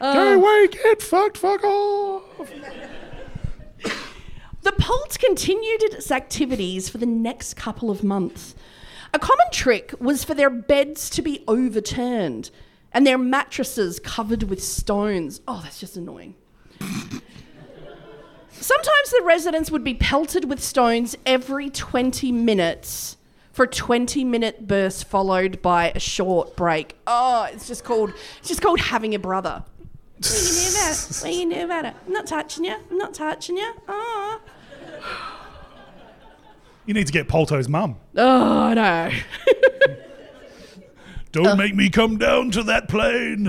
[0.00, 2.50] Uh, Go away, get fucked, fuck off.
[4.62, 8.54] The Pult continued its activities for the next couple of months.
[9.12, 12.50] A common trick was for their beds to be overturned
[12.92, 15.40] and their mattresses covered with stones.
[15.48, 16.34] Oh, that's just annoying.
[18.50, 23.16] Sometimes the residents would be pelted with stones every 20 minutes
[23.52, 26.96] for a 20 minute burst followed by a short break.
[27.06, 29.64] Oh, it's just called it's just called having a brother.
[30.20, 31.22] What you do about it?
[31.22, 31.94] What you do about it?
[32.06, 32.76] I'm not touching you.
[32.90, 33.72] I'm not touching you.
[33.88, 34.40] Oh.
[36.86, 37.96] You need to get Polto's mum.
[38.16, 39.10] Oh no.
[41.32, 43.48] Don't make me come down to that plane.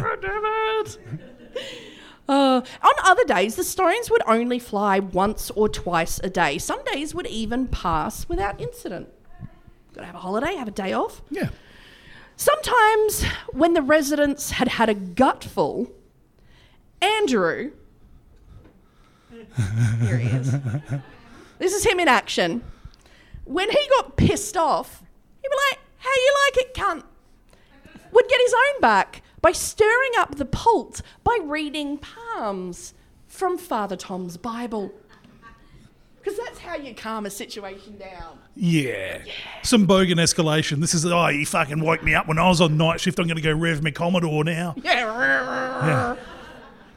[2.29, 6.57] Uh, on other days, the stones would only fly once or twice a day.
[6.57, 9.09] Some days would even pass without incident.
[9.93, 11.21] Gotta have a holiday, have a day off.
[11.29, 11.49] Yeah.
[12.37, 15.91] Sometimes, when the residents had had a gutful,
[17.01, 17.71] Andrew.
[20.01, 20.51] Here he is.
[21.59, 22.63] This is him in action.
[23.45, 25.03] When he got pissed off,
[25.41, 27.03] he'd be like, How you like it, cunt?
[28.11, 32.93] Would get his own back by stirring up the pult by reading palms
[33.27, 34.91] from Father Tom's Bible.
[36.21, 38.37] Because that's how you calm a situation down.
[38.55, 39.23] Yeah.
[39.63, 40.79] Some bogan escalation.
[40.79, 43.17] This is, oh, he fucking woke me up when I was on night shift.
[43.17, 44.75] I'm going to go rev my Commodore now.
[44.77, 46.15] Yeah.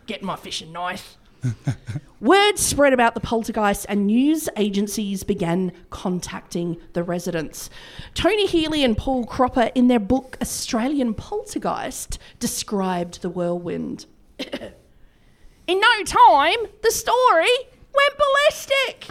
[0.07, 1.17] Get my fishing knife.
[2.21, 7.69] Word spread about the poltergeist, and news agencies began contacting the residents.
[8.15, 14.07] Tony Healy and Paul Cropper, in their book Australian Poltergeist, described the whirlwind.
[14.39, 17.51] in no time, the story
[17.95, 19.09] went ballistic.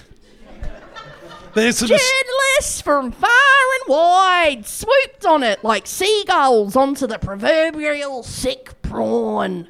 [1.55, 9.69] Journalists from far and wide swooped on it like seagulls onto the proverbial sick prawn.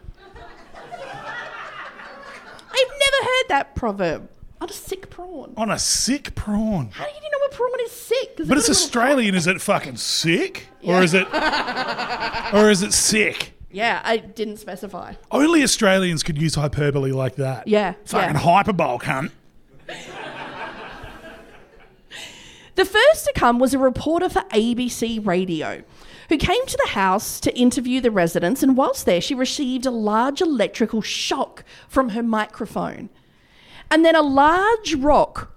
[2.74, 4.30] I've never heard that proverb.
[4.62, 5.54] On a sick prawn.
[5.58, 6.90] on a sick prawn.
[6.94, 8.38] How do you know a prawn is sick?
[8.38, 9.36] 'Cause But they've it's got a little- Australian.
[9.36, 10.68] Is it fucking sick?
[10.84, 11.28] Or is it
[12.54, 13.54] or is it sick?
[13.72, 15.14] Yeah, I didn't specify.
[15.32, 17.68] Only Australians could use hyperbole like that.
[17.68, 18.42] Yeah, Fucking yeah.
[18.42, 19.32] hyperbole, cunt.
[22.76, 25.84] The first to come was a reporter for ABC Radio
[26.30, 29.92] who came to the house to interview the residents, and whilst there, she received a
[29.92, 33.10] large electrical shock from her microphone.
[33.92, 35.54] And then a large rock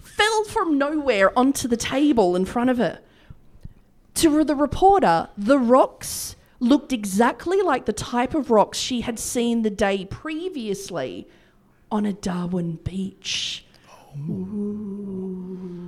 [0.00, 3.00] fell from nowhere onto the table in front of her.
[4.14, 9.62] To the reporter, the rocks looked exactly like the type of rocks she had seen
[9.62, 11.26] the day previously
[11.90, 13.64] on a Darwin beach.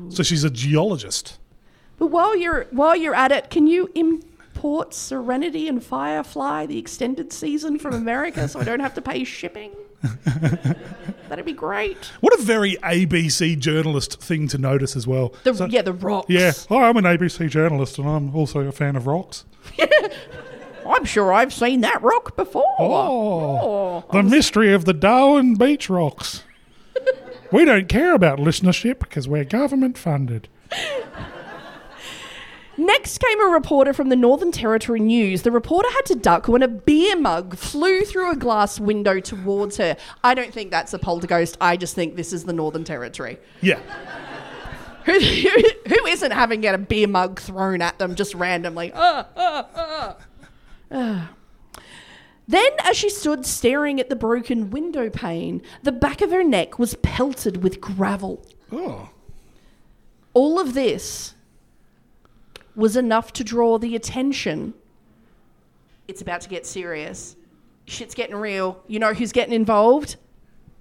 [0.08, 1.38] So she's a geologist.
[2.02, 7.32] But while you're while you're at it, can you import Serenity and Firefly, the extended
[7.32, 9.70] season from America, so I don't have to pay shipping?
[11.28, 11.96] That'd be great.
[12.18, 15.32] What a very ABC journalist thing to notice as well.
[15.44, 16.28] The, So- yeah, the rocks.
[16.28, 16.50] Yeah.
[16.70, 19.44] Hi, I'm an ABC journalist and I'm also a fan of rocks.
[20.84, 22.74] I'm sure I've seen that rock before.
[22.80, 26.42] Oh, oh the mystery of the Darwin Beach rocks.
[27.52, 30.48] we don't care about listenership because we're government funded.
[32.76, 35.42] Next came a reporter from the Northern Territory News.
[35.42, 39.76] The reporter had to duck when a beer mug flew through a glass window towards
[39.76, 39.96] her.
[40.24, 41.58] I don't think that's a poltergeist.
[41.60, 43.38] I just think this is the Northern Territory.
[43.60, 43.80] Yeah.
[45.04, 48.92] Who, who, who isn't having a beer mug thrown at them just randomly?
[48.94, 50.16] Ah, ah,
[50.90, 51.30] ah.
[52.48, 56.78] Then, as she stood staring at the broken window pane, the back of her neck
[56.78, 58.44] was pelted with gravel.
[58.70, 59.10] Oh.
[60.34, 61.34] All of this
[62.74, 64.74] was enough to draw the attention.
[66.08, 67.36] It's about to get serious.
[67.86, 68.82] Shit's getting real.
[68.86, 70.16] You know who's getting involved?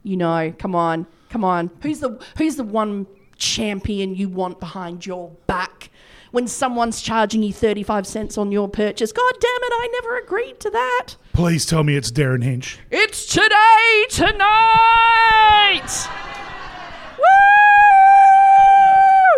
[0.04, 1.70] You know, come on, come on.
[1.82, 5.90] Who's the who's the one champion you want behind your back
[6.32, 9.12] when someone's charging you 35 cents on your purchase?
[9.12, 11.16] God damn it, I never agreed to that.
[11.34, 12.80] Please tell me it's Derryn Hinch.
[12.90, 14.48] It's today, tonight!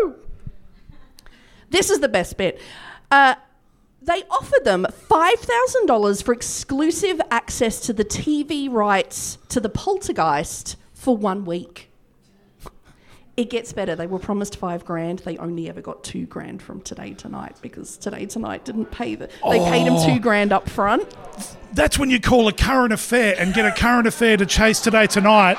[0.04, 0.16] Woo!
[1.74, 2.61] This is the best bit.
[3.09, 3.34] Uh,
[3.99, 11.17] they offered them $5,000 for exclusive access to the TV rights to the poltergeist for
[11.17, 11.89] one week.
[13.36, 13.95] It gets better.
[13.95, 15.19] They were promised five grand.
[15.19, 19.28] They only ever got two grand from Today Tonight because Today Tonight didn't pay the.
[19.49, 21.11] They paid them two grand up front.
[21.74, 25.07] That's when you call a current affair and get a current affair to chase today
[25.07, 25.57] tonight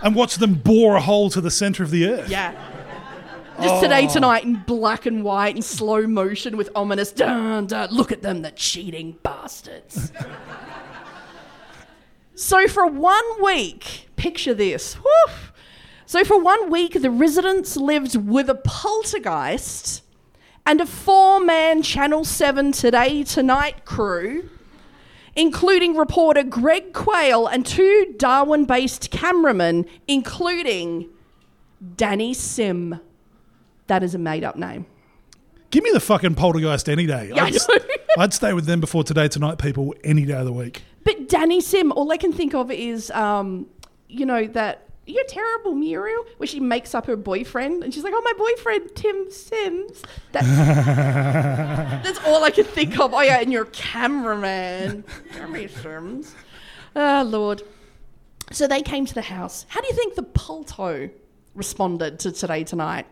[0.00, 2.30] and watch them bore a hole to the centre of the earth.
[2.30, 2.54] Yeah.
[3.60, 4.12] Just today oh.
[4.12, 7.90] tonight in black and white in slow motion with ominous dun dun.
[7.90, 10.12] Look at them, the cheating bastards.
[12.34, 14.98] so for one week, picture this.
[15.02, 15.34] Woo.
[16.04, 20.02] So for one week, the residents lived with a poltergeist
[20.66, 24.50] and a four-man Channel 7 Today Tonight crew,
[25.34, 31.08] including reporter Greg Quayle and two Darwin-based cameramen, including
[31.96, 33.00] Danny Sim.
[33.86, 34.86] That is a made-up name.
[35.70, 37.32] Give me the fucking poltergeist any day.
[37.34, 37.56] Yeah, I'd.
[38.18, 40.82] I'd stay with them before today, tonight, people, any day of the week.
[41.04, 43.66] But Danny Sim, all I can think of is, um,
[44.08, 48.14] you know, that you're terrible, Muriel, where she makes up her boyfriend and she's like,
[48.16, 50.02] oh, my boyfriend, Tim Sims.
[50.32, 50.46] That's,
[52.06, 53.12] that's all I can think of.
[53.12, 56.34] Oh, yeah, and your cameraman, Danny Sims.
[56.96, 57.62] Oh, Lord.
[58.50, 59.66] So they came to the house.
[59.68, 61.10] How do you think the Polto
[61.54, 63.06] responded to Today Tonight?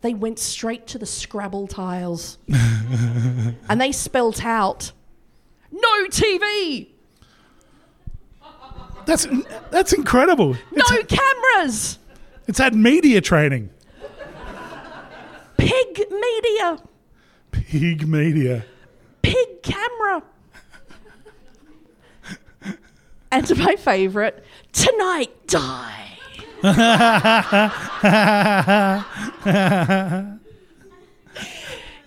[0.00, 4.92] They went straight to the Scrabble tiles and they spelt out
[5.72, 6.88] no TV,
[9.06, 9.26] That's
[9.70, 10.54] that's incredible.
[10.72, 11.98] no It's, cameras,
[12.46, 13.70] it's had media training.
[15.56, 16.78] pig media,
[17.50, 18.64] Pig media.
[19.22, 20.22] pig camera.
[23.32, 24.36] and my favourite,
[24.72, 26.17] tonight die.
[26.62, 27.58] Now,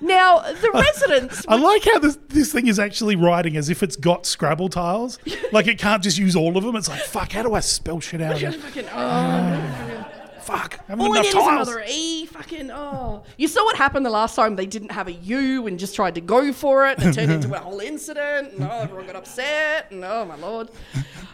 [0.02, 1.46] the residents.
[1.48, 5.20] I like how this, this thing is actually writing as if it's got Scrabble tiles.
[5.52, 6.76] Like it can't just use all of them.
[6.76, 8.38] It's like, fuck, how do I spell shit out?
[8.38, 8.52] here?
[8.52, 10.08] Fucking, oh,
[10.42, 11.68] Fuck, I haven't All got enough is tiles.
[11.68, 12.26] another E.
[12.26, 13.24] Fucking oh!
[13.38, 16.16] You saw what happened the last time they didn't have a U and just tried
[16.16, 16.98] to go for it.
[16.98, 18.54] And it turned into a whole incident.
[18.54, 19.92] And oh, everyone got upset.
[19.92, 20.70] And oh my lord!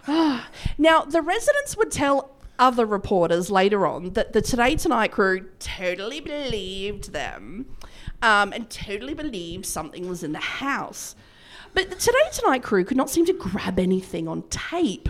[0.07, 0.49] Ah.
[0.78, 6.20] now the residents would tell other reporters later on that the Today Tonight crew totally
[6.20, 7.66] believed them,
[8.22, 11.16] um, and totally believed something was in the house.
[11.74, 15.10] But the Today Tonight crew could not seem to grab anything on tape.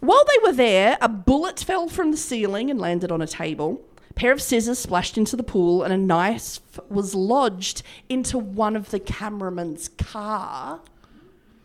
[0.00, 3.80] While they were there, a bullet fell from the ceiling and landed on a table.
[4.10, 8.76] A pair of scissors splashed into the pool, and a knife was lodged into one
[8.76, 10.80] of the cameraman's car.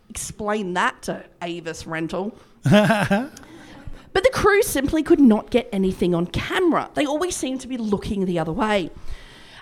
[0.10, 2.38] Explain that to Avis Rental.
[4.14, 6.90] But the crew simply could not get anything on camera.
[6.94, 8.92] They always seemed to be looking the other way.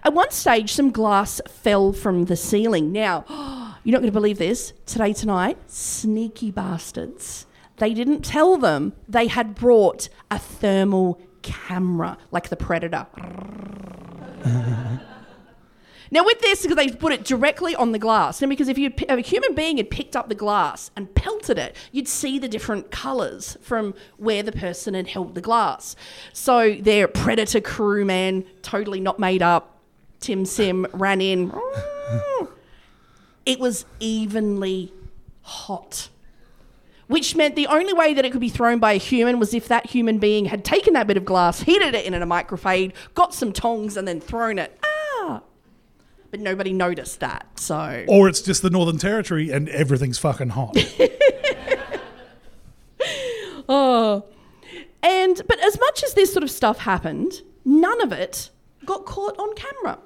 [0.03, 2.91] At one stage, some glass fell from the ceiling.
[2.91, 3.25] Now,
[3.83, 4.73] you're not going to believe this.
[4.85, 7.47] Today, tonight, sneaky bastards.
[7.77, 13.07] They didn't tell them they had brought a thermal camera, like the Predator.
[16.11, 18.93] Now, with this, because they put it directly on the glass, and because if you
[18.95, 22.47] if a human being had picked up the glass and pelted it, you'd see the
[22.47, 25.95] different colours from where the person had held the glass.
[26.33, 29.79] So their predator crewman, totally not made up,
[30.19, 31.51] Tim Sim ran in.
[33.45, 34.91] It was evenly
[35.41, 36.09] hot.
[37.07, 39.67] Which meant the only way that it could be thrown by a human was if
[39.67, 43.31] that human being had taken that bit of glass, heated it in a microfade, got
[43.35, 44.79] some tongs, and then thrown it.
[46.31, 48.03] But nobody noticed that, so.
[48.07, 50.77] Or it's just the Northern Territory and everything's fucking hot.
[53.67, 54.25] Oh.
[55.01, 58.49] And but as much as this sort of stuff happened, none of it
[58.85, 59.99] got caught on camera.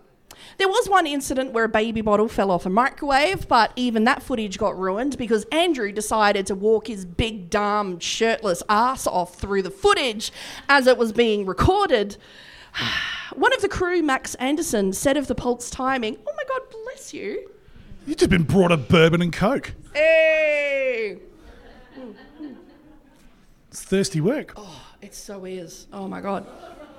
[0.57, 4.21] There was one incident where a baby bottle fell off a microwave, but even that
[4.21, 9.61] footage got ruined because Andrew decided to walk his big, dumb, shirtless ass off through
[9.61, 10.31] the footage
[10.67, 12.17] as it was being recorded.
[13.35, 17.13] One of the crew, Max Anderson, said of the Pulse timing, Oh my God, bless
[17.13, 17.49] you.
[18.07, 19.73] You've just been brought a bourbon and coke.
[19.93, 21.19] Hey!
[23.69, 24.53] It's thirsty work.
[24.55, 25.87] Oh, it so is.
[25.93, 26.47] Oh my God.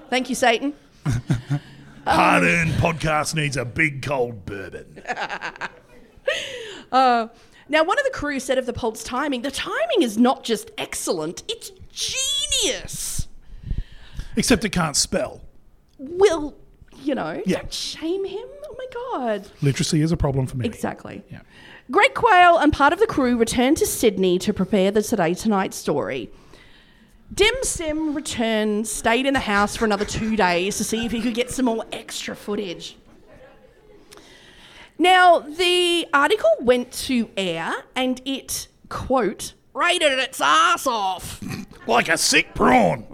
[0.08, 0.74] Thank you, Satan.
[2.06, 5.02] Hard earned podcast needs a big cold bourbon.
[6.92, 7.28] Uh,
[7.68, 10.72] now, one of the crew said of the Pulse timing, the timing is not just
[10.76, 13.28] excellent, it's genius.
[14.34, 15.40] Except it can't spell.
[16.02, 16.54] Will,
[17.02, 17.62] you know, Yeah.
[17.70, 18.46] shame him.
[18.68, 18.86] Oh my
[19.18, 19.46] God.
[19.62, 20.64] Literacy is a problem for me.
[20.66, 21.22] Exactly.
[21.30, 21.40] Yeah.
[21.90, 25.74] Greg Quayle and part of the crew returned to Sydney to prepare the Today Tonight
[25.74, 26.30] story.
[27.34, 31.20] Dim Sim returned, stayed in the house for another two days to see if he
[31.20, 32.96] could get some more extra footage.
[34.98, 41.40] Now, the article went to air and it, quote, rated its ass off.
[41.86, 43.06] Like a sick prawn.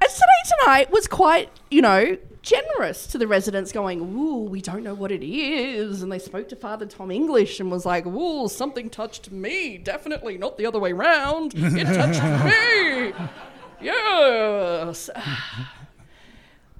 [0.00, 4.82] And Today Tonight was quite, you know, generous to the residents, going, Ooh, we don't
[4.82, 6.02] know what it is.
[6.02, 9.78] And they spoke to Father Tom English and was like, Ooh, something touched me.
[9.78, 11.54] Definitely not the other way round.
[11.56, 13.26] It touched me.
[13.80, 15.10] Yes.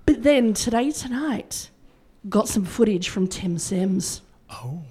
[0.06, 1.70] But then Today Tonight
[2.28, 4.22] got some footage from Tim Sims.
[4.50, 4.82] Oh.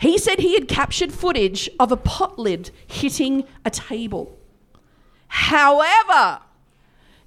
[0.00, 4.36] He said he had captured footage of a pot lid hitting a table.
[5.28, 6.40] However,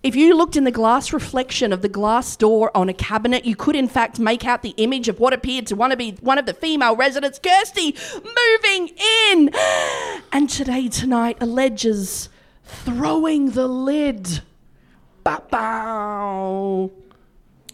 [0.04, 3.56] if you looked in the glass reflection of the glass door on a cabinet, you
[3.56, 6.38] could in fact make out the image of what appeared to want to be one
[6.38, 8.90] of the female residents, Kirsty, moving
[9.30, 9.50] in.
[10.34, 12.28] And today, tonight, alleges
[12.66, 14.42] throwing the lid.
[15.24, 16.92] Ba-bow.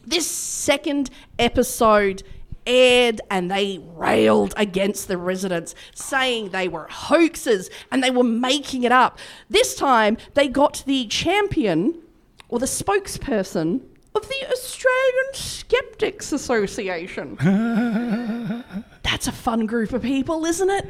[0.05, 1.09] This second
[1.39, 2.21] episode
[2.67, 8.83] aired and they railed against the residents, saying they were hoaxes and they were making
[8.83, 9.17] it up.
[9.49, 12.03] This time, they got the champion
[12.49, 13.81] or the spokesperson
[14.15, 17.37] of the Australian Skeptics Association.
[19.03, 20.85] That's a fun group of people, isn't it?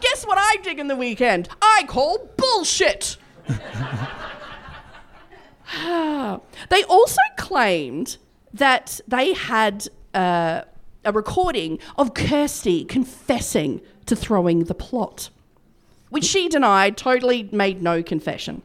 [0.00, 1.48] Guess what I dig in the weekend?
[1.60, 3.16] I call bullshit.
[6.68, 8.18] they also claimed
[8.52, 10.62] that they had uh,
[11.04, 15.30] a recording of Kirsty confessing to throwing the plot,
[16.10, 18.62] which she denied, totally made no confession.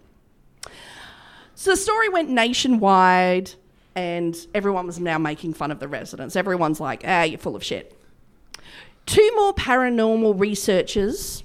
[1.60, 3.52] So the story went nationwide,
[3.94, 6.38] and everyone was now making fun of the residents.
[6.38, 8.00] Everyone's like, ah, you're full of shit.
[9.06, 11.44] Two more paranormal researchers,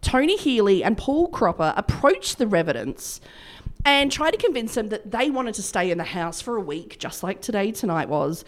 [0.00, 3.20] Tony Healy and Paul Cropper, approached the residents
[3.84, 6.60] and tried to convince them that they wanted to stay in the house for a
[6.60, 8.44] week, just like today tonight was.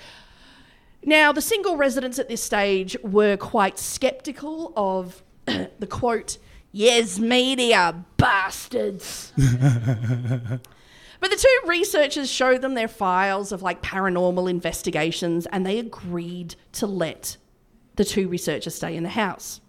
[1.05, 6.39] Now, the single residents at this stage were quite skeptical of the quote,
[6.73, 9.33] yes, media, bastards.
[11.25, 16.55] But the two researchers showed them their files of like paranormal investigations and they agreed
[16.73, 17.39] to let
[17.97, 19.63] the two researchers stay in the house.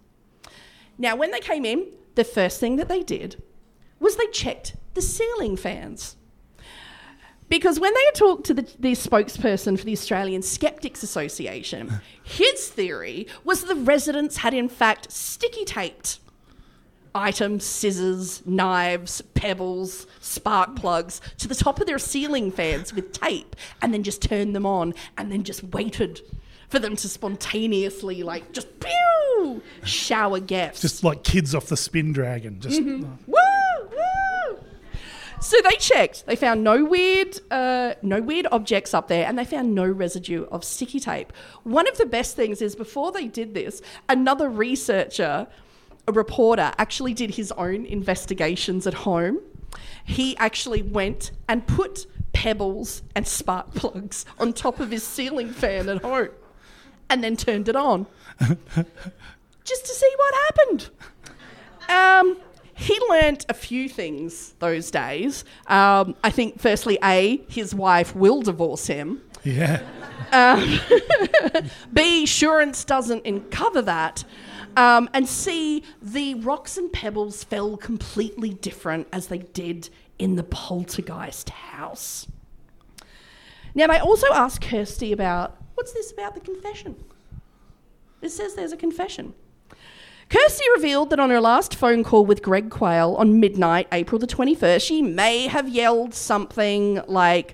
[0.98, 3.42] Now, when they came in, the first thing that they did
[4.02, 6.18] was they checked the ceiling fans.
[7.48, 13.28] Because when they talked to the, the spokesperson for the Australian Skeptics Association, his theory
[13.46, 16.20] was the residents had in fact sticky taped
[17.16, 23.56] items, scissors, knives, pebbles, spark plugs to the top of their ceiling fans with tape
[23.82, 26.22] and then just turned them on and then just waited
[26.68, 30.82] for them to spontaneously like just pew shower gas.
[30.82, 32.60] Just like kids off the spin dragon.
[32.60, 33.06] Just Woo!
[33.28, 34.60] Woo!
[35.42, 36.26] So they checked.
[36.26, 40.46] They found no weird, uh, no weird objects up there, and they found no residue
[40.46, 41.32] of sticky tape.
[41.64, 45.48] One of the best things is before they did this, another researcher,
[46.08, 49.40] a reporter, actually did his own investigations at home.
[50.04, 55.90] He actually went and put pebbles and spark plugs on top of his ceiling fan
[55.90, 56.30] at home,
[57.10, 58.06] and then turned it on,
[58.40, 60.90] just to see what happened.
[61.88, 62.38] Um,
[62.74, 65.46] he learnt a few things those days.
[65.68, 69.22] Um, I think, firstly, A, his wife will divorce him.
[69.44, 69.82] yeah.
[71.94, 74.24] B, insurance doesn't in- cover that.
[74.78, 80.44] Um, and see the rocks and pebbles fell completely different as they did in the
[80.44, 82.28] poltergeist house.
[83.74, 86.96] Now, they also asked Kirsty about what's this about the confession?
[88.22, 89.34] It says there's a confession.
[90.30, 94.26] Kirsty revealed that on her last phone call with Greg Quayle on midnight, April the
[94.26, 97.54] 21st, she may have yelled something like,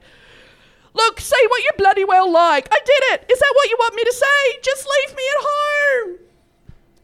[0.93, 2.67] Look, say what you bloody well like.
[2.71, 3.31] I did it.
[3.31, 4.59] Is that what you want me to say?
[4.61, 6.17] Just leave me at home.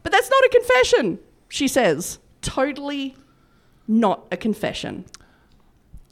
[0.08, 2.20] But that's not a confession, she says.
[2.41, 3.14] Totally
[3.89, 5.03] not a confession.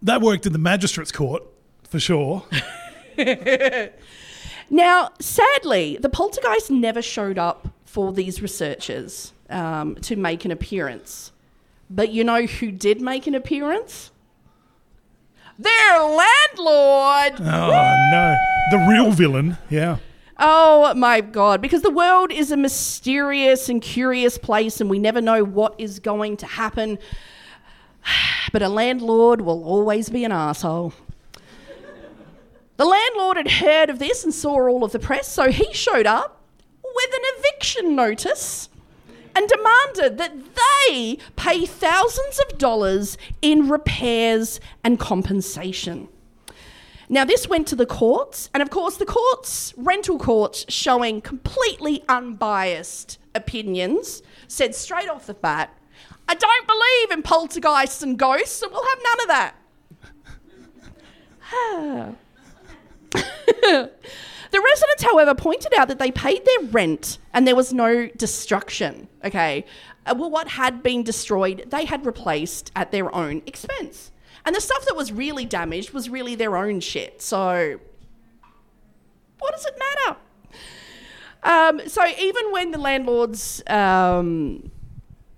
[0.02, 1.44] That worked in the magistrate's court,
[1.88, 2.44] for sure.
[4.70, 11.32] Now, sadly, the poltergeist never showed up for these researchers um, to make an appearance.
[11.90, 14.12] But you know who did make an appearance?
[15.58, 17.40] Their landlord!
[17.40, 18.36] Oh, no.
[18.72, 19.58] The real villain.
[19.70, 20.00] Yeah.
[20.38, 25.22] Oh my god, because the world is a mysterious and curious place and we never
[25.22, 27.00] know what is going to happen.
[28.52, 30.94] But a landlord will always be an asshole.
[32.78, 36.06] The landlord had heard of this and saw all of the press, so he showed
[36.06, 36.42] up
[36.84, 38.70] with an eviction notice
[39.36, 46.08] and demanded that they pay thousands of dollars in repairs and compensation.
[47.08, 52.04] Now, this went to the courts, and of course, the courts, rental courts, showing completely
[52.10, 55.78] unbiased opinions, said straight off the bat,
[56.28, 59.56] I don't believe in poltergeists and ghosts, so we'll have none of that.
[64.56, 69.10] The residents, however, pointed out that they paid their rent and there was no destruction.
[69.22, 69.66] Okay.
[70.06, 74.14] Uh, well, what had been destroyed, they had replaced at their own expense.
[74.46, 77.22] And the stuff that was really damaged was really their own shit.
[77.22, 77.80] So,
[79.40, 80.18] what does it matter?
[81.46, 84.72] Um, so even when the landlord's um,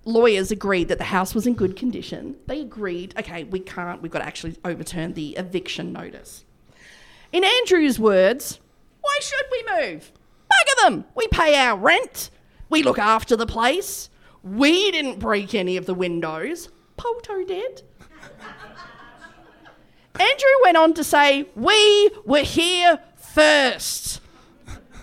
[0.05, 4.12] lawyers agreed that the house was in good condition, they agreed, okay, we can't, we've
[4.12, 6.45] got to actually overturn the eviction notice.
[7.34, 8.62] In Andrew's words,
[9.01, 10.12] why should we move?
[10.49, 11.05] Bugger them!
[11.14, 12.30] We pay our rent.
[12.70, 14.10] We look after the place.
[14.43, 16.70] We didn't break any of the windows.
[16.95, 17.84] Poto did.
[20.20, 24.22] Andrew went on to say, We were here first.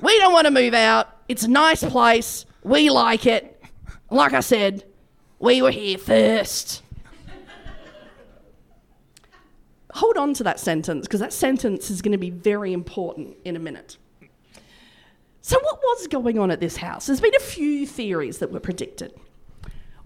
[0.01, 1.09] We don't want to move out.
[1.29, 2.47] It's a nice place.
[2.63, 3.63] We like it.
[4.11, 4.85] Like I said,
[5.39, 6.83] we were here first.
[9.93, 13.55] Hold on to that sentence because that sentence is going to be very important in
[13.55, 13.97] a minute.
[15.41, 17.07] So, what was going on at this house?
[17.07, 19.13] There's been a few theories that were predicted.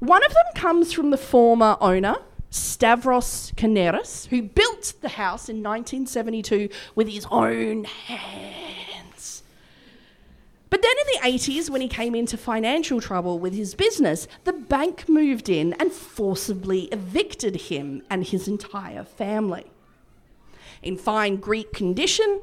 [0.00, 2.16] One of them comes from the former owner,
[2.50, 9.42] Stavros Kaneris, who built the house in 1972 with his own hands.
[10.70, 14.52] But then in the 80s, when he came into financial trouble with his business, the
[14.52, 19.64] bank moved in and forcibly evicted him and his entire family.
[20.82, 22.40] In fine Greek condition,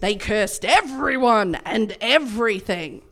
[0.00, 3.02] they cursed everyone and everything.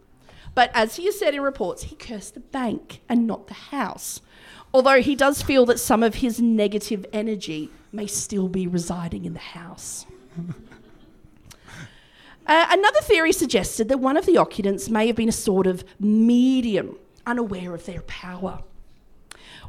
[0.55, 4.21] But as he said in reports, he cursed the bank and not the house.
[4.73, 9.33] Although he does feel that some of his negative energy may still be residing in
[9.33, 10.07] the house.
[12.51, 15.85] Uh, another theory suggested that one of the occupants may have been a sort of
[16.01, 16.97] medium,
[17.27, 18.63] unaware of their power.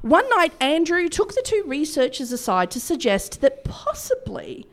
[0.02, 4.66] One night, Andrew took the two researchers aside to suggest that possibly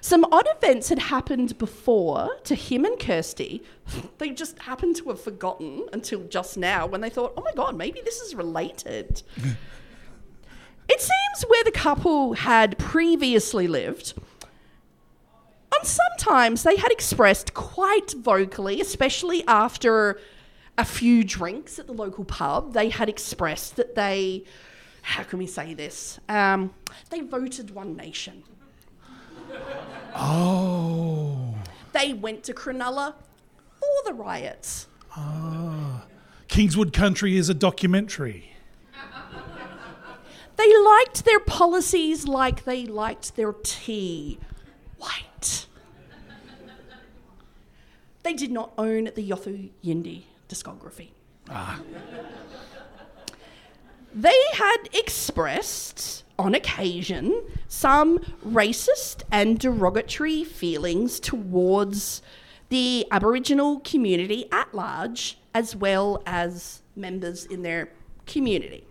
[0.00, 3.62] some odd events had happened before to him and Kirsty.
[4.18, 7.76] They just happened to have forgotten until just now when they thought, oh my God,
[7.76, 9.22] maybe this is related.
[10.88, 14.14] it seems where the couple had previously lived,
[15.76, 20.20] And sometimes they had expressed quite vocally, especially after
[20.78, 24.44] a few drinks at the local pub, they had expressed that they,
[25.02, 26.20] how can we say this?
[26.28, 26.72] Um,
[27.10, 28.44] they voted One Nation.
[30.14, 31.54] Oh.
[31.92, 33.14] They went to Cronulla
[33.78, 34.86] for the riots.
[35.16, 36.04] Ah.
[36.48, 38.52] Kingswood Country is a documentary.
[40.56, 44.38] They liked their policies like they liked their tea.
[44.98, 45.66] White.
[48.22, 51.12] They did not own the Yothu Yindi discography.
[54.14, 62.22] They had expressed, on occasion, some racist and derogatory feelings towards
[62.70, 67.90] the Aboriginal community at large, as well as members in their
[68.26, 68.84] community.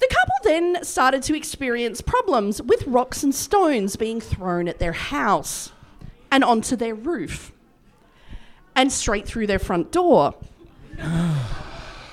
[0.00, 4.92] The couple then started to experience problems with rocks and stones being thrown at their
[4.92, 5.70] house
[6.30, 7.52] and onto their roof
[8.74, 10.34] and straight through their front door.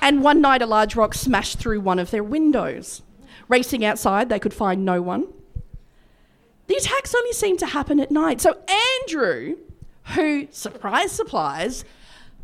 [0.02, 3.02] And one night, a large rock smashed through one of their windows.
[3.48, 5.28] Racing outside, they could find no one.
[6.68, 8.42] The attacks only seemed to happen at night.
[8.42, 8.58] So
[9.02, 9.58] Andrew,
[10.14, 11.84] who, surprise, surprise,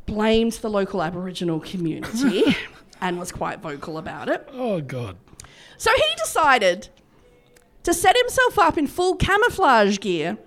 [0.05, 2.55] blamed the local Aboriginal community
[3.01, 4.47] and was quite vocal about it.
[4.51, 5.17] Oh, God.
[5.77, 6.89] So he decided
[7.83, 10.37] to set himself up in full camouflage gear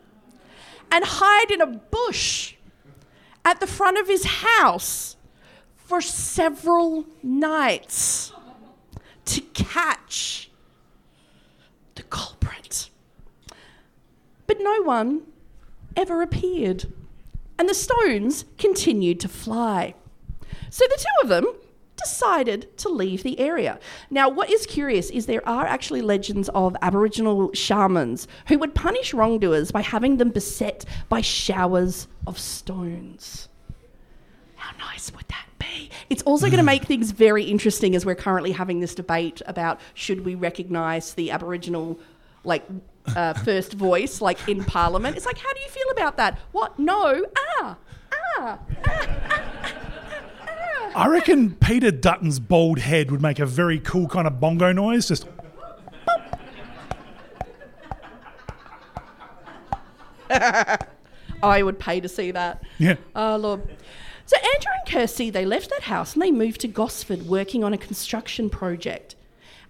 [0.90, 2.54] and hide in a bush
[3.44, 5.16] at the front of his house
[5.88, 8.30] for several nights
[9.24, 10.50] to catch
[11.94, 12.90] the culprit.
[14.46, 15.22] But no one
[15.96, 16.92] ever appeared,
[17.58, 19.94] and the stones continued to fly.
[20.68, 21.46] So the two of them
[21.96, 23.80] decided to leave the area.
[24.10, 29.14] Now, what is curious is there are actually legends of Aboriginal shamans who would punish
[29.14, 33.48] wrongdoers by having them beset by showers of stones.
[34.56, 35.90] How nice would that be?
[36.10, 39.80] It's also going to make things very interesting as we're currently having this debate about
[39.94, 41.98] should we recognise the Aboriginal,
[42.44, 42.64] like,
[43.16, 45.16] uh, first voice, like in Parliament.
[45.16, 46.38] It's like, how do you feel about that?
[46.52, 46.78] What?
[46.78, 47.24] No.
[47.60, 47.76] Ah.
[48.38, 48.58] Ah.
[50.94, 55.06] I reckon Peter Dutton's bald head would make a very cool kind of bongo noise.
[55.08, 55.26] Just
[61.42, 62.62] I would pay to see that.
[62.78, 62.96] yeah.
[63.14, 63.62] Oh, Lord.
[64.28, 67.72] So Andrew and Kirsty, they left that house and they moved to Gosford working on
[67.72, 69.14] a construction project.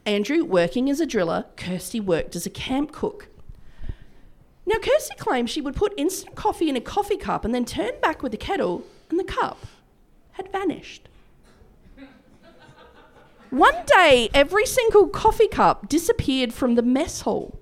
[0.05, 3.29] Andrew working as a driller, Kirsty worked as a camp cook.
[4.67, 7.93] Now, Kirsty claims she would put instant coffee in a coffee cup and then turn
[8.03, 9.65] back with the kettle, and the cup
[10.33, 11.09] had vanished.
[13.51, 17.61] One day, every single coffee cup disappeared from the mess hall.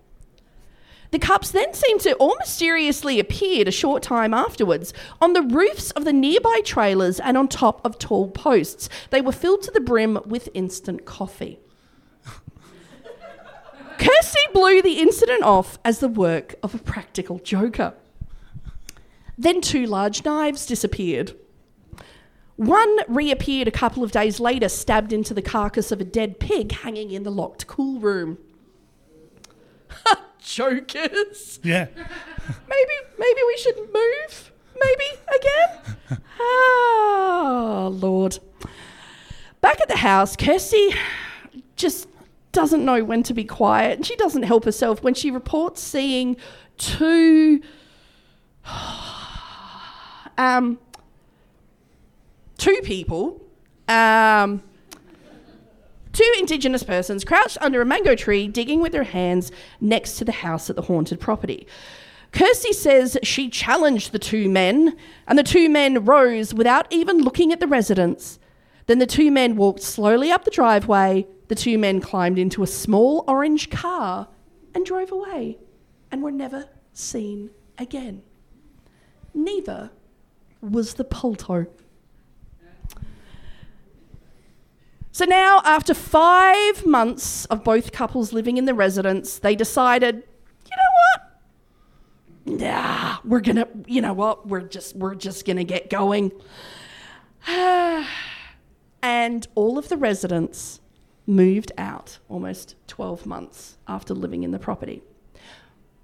[1.16, 5.90] The cups then seemed to all mysteriously appeared a short time afterwards on the roofs
[5.92, 8.90] of the nearby trailers and on top of tall posts.
[9.08, 11.58] They were filled to the brim with instant coffee.
[13.98, 17.94] Kirsty blew the incident off as the work of a practical joker.
[19.38, 21.34] Then two large knives disappeared.
[22.56, 26.72] One reappeared a couple of days later, stabbed into the carcass of a dead pig
[26.72, 28.36] hanging in the locked cool room.
[30.46, 31.58] Jokers.
[31.64, 31.88] Yeah.
[32.68, 34.52] Maybe, maybe we should move.
[34.78, 35.04] Maybe
[35.36, 35.96] again.
[36.38, 38.38] Ah, Lord.
[39.62, 40.94] Back at the house, Kirsty
[41.74, 42.06] just
[42.52, 46.36] doesn't know when to be quiet, and she doesn't help herself when she reports seeing
[46.78, 47.60] two.
[50.38, 50.78] Um,
[52.58, 53.42] two people,
[53.88, 54.62] um,
[56.16, 60.32] two Indigenous persons crouched under a mango tree, digging with their hands next to the
[60.32, 61.66] house at the haunted property.
[62.32, 64.96] Kirsty says she challenged the two men,
[65.28, 68.38] and the two men rose without even looking at the residents.
[68.86, 71.26] Then the two men walked slowly up the driveway.
[71.48, 74.28] The two men climbed into a small orange car
[74.74, 75.58] and drove away
[76.10, 78.22] and were never seen again.
[79.34, 79.90] Neither
[80.60, 81.66] was the Polto.
[85.16, 90.76] So now, after five months of both couples living in the residence, they decided, you
[90.76, 90.92] know
[92.52, 92.60] what?
[92.60, 94.46] Nah, we're gonna, you know what?
[94.46, 96.32] We're just, we're just gonna get going.
[97.46, 98.06] and
[99.54, 100.80] all of the residents
[101.26, 105.02] moved out almost 12 months after living in the property.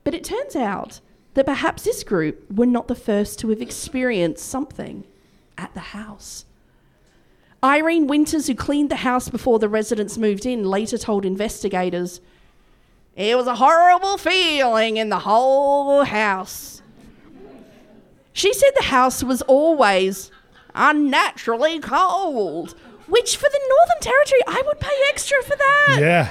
[0.05, 1.01] But it turns out
[1.35, 5.05] that perhaps this group were not the first to have experienced something
[5.59, 6.47] at the house.
[7.65, 12.21] Irene Winters, who cleaned the house before the residents moved in, later told investigators
[13.15, 16.83] it was a horrible feeling in the whole house.
[18.33, 20.31] She said the house was always
[20.75, 22.75] unnaturally cold,
[23.07, 25.99] which for the Northern Territory, I would pay extra for that.
[26.01, 26.31] Yeah.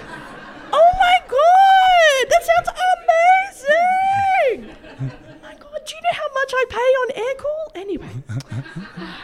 [0.74, 2.70] Oh my god, that sounds
[4.58, 4.76] amazing!
[5.00, 7.72] oh my god, do you know how much I pay on air cool?
[7.76, 8.10] Anyway.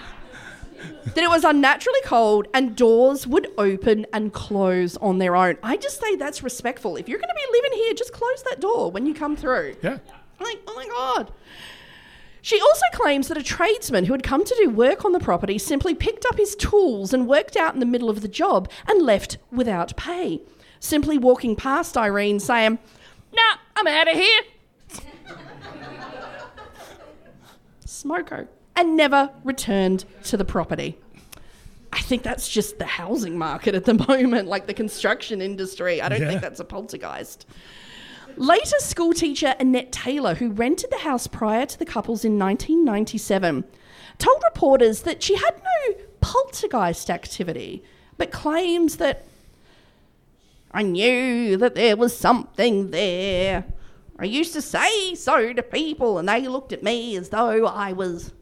[1.05, 5.57] that it was unnaturally cold and doors would open and close on their own.
[5.63, 6.95] I just say that's respectful.
[6.97, 9.75] If you're going to be living here, just close that door when you come through.
[9.82, 9.97] Yeah.
[10.39, 11.32] Like, oh my god.
[12.41, 15.57] She also claims that a tradesman who had come to do work on the property
[15.57, 19.01] simply picked up his tools and worked out in the middle of the job and
[19.01, 20.41] left without pay.
[20.80, 22.80] Simply walking past Irene saying,
[23.34, 24.41] Nah, I'm out of here.
[27.86, 28.47] Smoko.
[28.78, 30.97] And never returned to the property.
[31.91, 36.01] I think that's just the housing market at the moment, like the construction industry.
[36.01, 36.28] I don't Yeah.
[36.30, 37.45] think that's a poltergeist.
[38.36, 43.63] Later, schoolteacher Annette Taylor, who rented the house prior to the couples in 1997,
[44.19, 47.84] told reporters that she had no poltergeist activity,
[48.17, 49.25] but claims that
[50.71, 53.65] I knew that there was something there.
[54.19, 57.91] I used to say so to people, and they looked at me as though I
[57.93, 58.34] was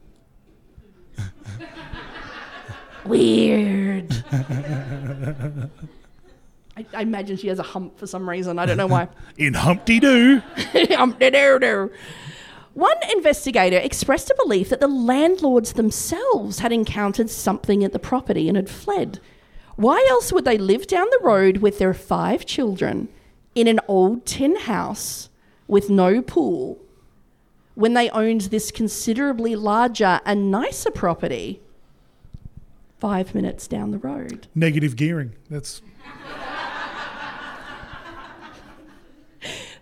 [3.06, 4.24] weird.
[6.78, 8.60] I, I imagine she has a hump for some reason.
[8.60, 9.08] I don't know why.
[9.38, 10.42] In Humpty Doo.
[10.74, 11.92] Humpty-doo-doo.
[12.74, 18.50] One investigator expressed a belief that the landlords themselves had encountered something at the property
[18.50, 19.22] and had fled.
[19.78, 23.08] Why else would they live down the road with their five children
[23.54, 25.30] in an old tin house
[25.68, 26.78] with no pool
[27.76, 31.62] when they owned this considerably larger and nicer property
[33.00, 34.48] five minutes down the road?
[34.56, 35.36] Negative gearing.
[35.50, 35.82] That's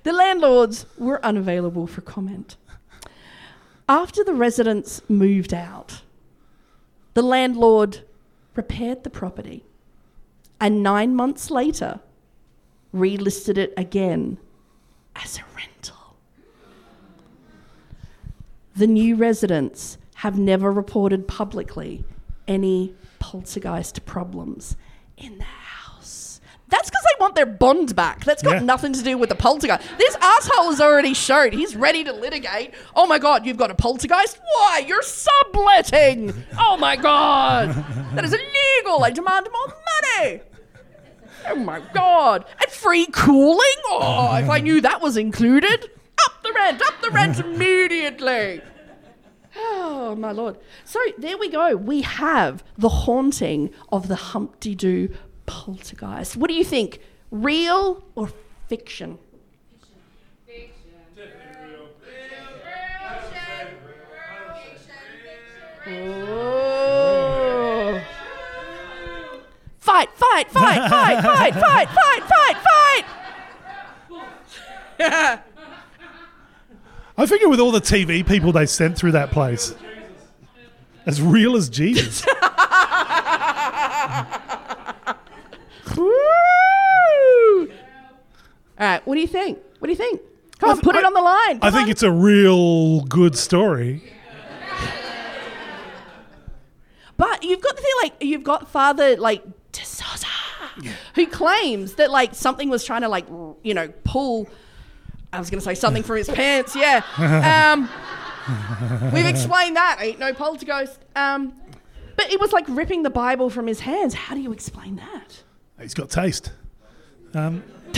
[0.03, 2.57] The landlords were unavailable for comment.
[3.87, 6.01] After the residents moved out,
[7.13, 7.99] the landlord
[8.55, 9.63] repaired the property
[10.59, 12.01] and nine months later
[12.93, 14.37] relisted it again
[15.15, 15.92] as a rental.
[18.75, 22.03] The new residents have never reported publicly
[22.47, 24.75] any poltergeist problems
[25.17, 26.41] in the house.
[26.69, 28.25] That's because they want their bond back.
[28.25, 28.59] That's got Yeah.
[28.59, 29.87] nothing to do with the poltergeist.
[29.99, 32.73] This asshole has already showed he's ready to litigate.
[32.95, 34.39] Oh my god, you've got a poltergeist?
[34.43, 34.83] Why?
[34.87, 36.33] You're subletting!
[36.57, 37.69] Oh my god!
[38.15, 39.03] That is illegal!
[39.03, 39.75] I demand more
[40.17, 40.41] money!
[41.49, 42.45] Oh my god!
[42.61, 43.59] And free cooling?
[43.85, 45.91] Oh, if I knew that was included.
[46.25, 48.61] Up the rent, up the rent immediately.
[49.55, 50.57] Oh, my lord.
[50.83, 51.75] So there we go.
[51.75, 55.09] We have the haunting of the Humpty Doo
[55.45, 56.35] poltergeist.
[56.35, 56.99] What do you think?
[57.29, 58.29] Real or
[58.67, 59.19] fiction?
[60.45, 60.73] Fiction.
[61.15, 61.43] fiction.
[69.79, 72.57] Fight, fight, fight, fight, fight, fight, fight, fight,
[74.97, 75.43] fight.
[77.17, 79.75] I figure with all the TV people they sent through that place,
[81.05, 82.25] as real as Jesus.
[85.95, 86.07] Woo!
[88.79, 89.59] All right, what do you think?
[89.79, 90.21] What do you think?
[90.59, 91.59] Come on, th- put it on the line.
[91.61, 91.89] I think on.
[91.91, 94.01] it's a real good story.
[97.15, 100.25] But you've got the thing like you've got Father like D'Souza,
[101.15, 103.27] who claims that like something was trying to like
[103.63, 104.49] you know pull.
[105.33, 106.75] I was going to say something from his pants.
[106.75, 107.01] Yeah.
[107.17, 107.89] Um,
[109.11, 109.97] we've explained that.
[109.99, 110.99] Ain't no poltergeist.
[111.15, 111.53] Um,
[112.15, 114.13] but it was like ripping the Bible from his hands.
[114.13, 115.41] How do you explain that?
[115.81, 116.51] He's got taste.
[117.33, 117.63] Um,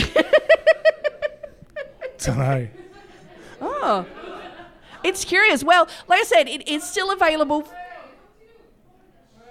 [2.18, 2.68] don't know.
[3.60, 4.06] Oh,
[5.04, 5.62] it's curious.
[5.62, 7.68] Well, like I said, it is still available.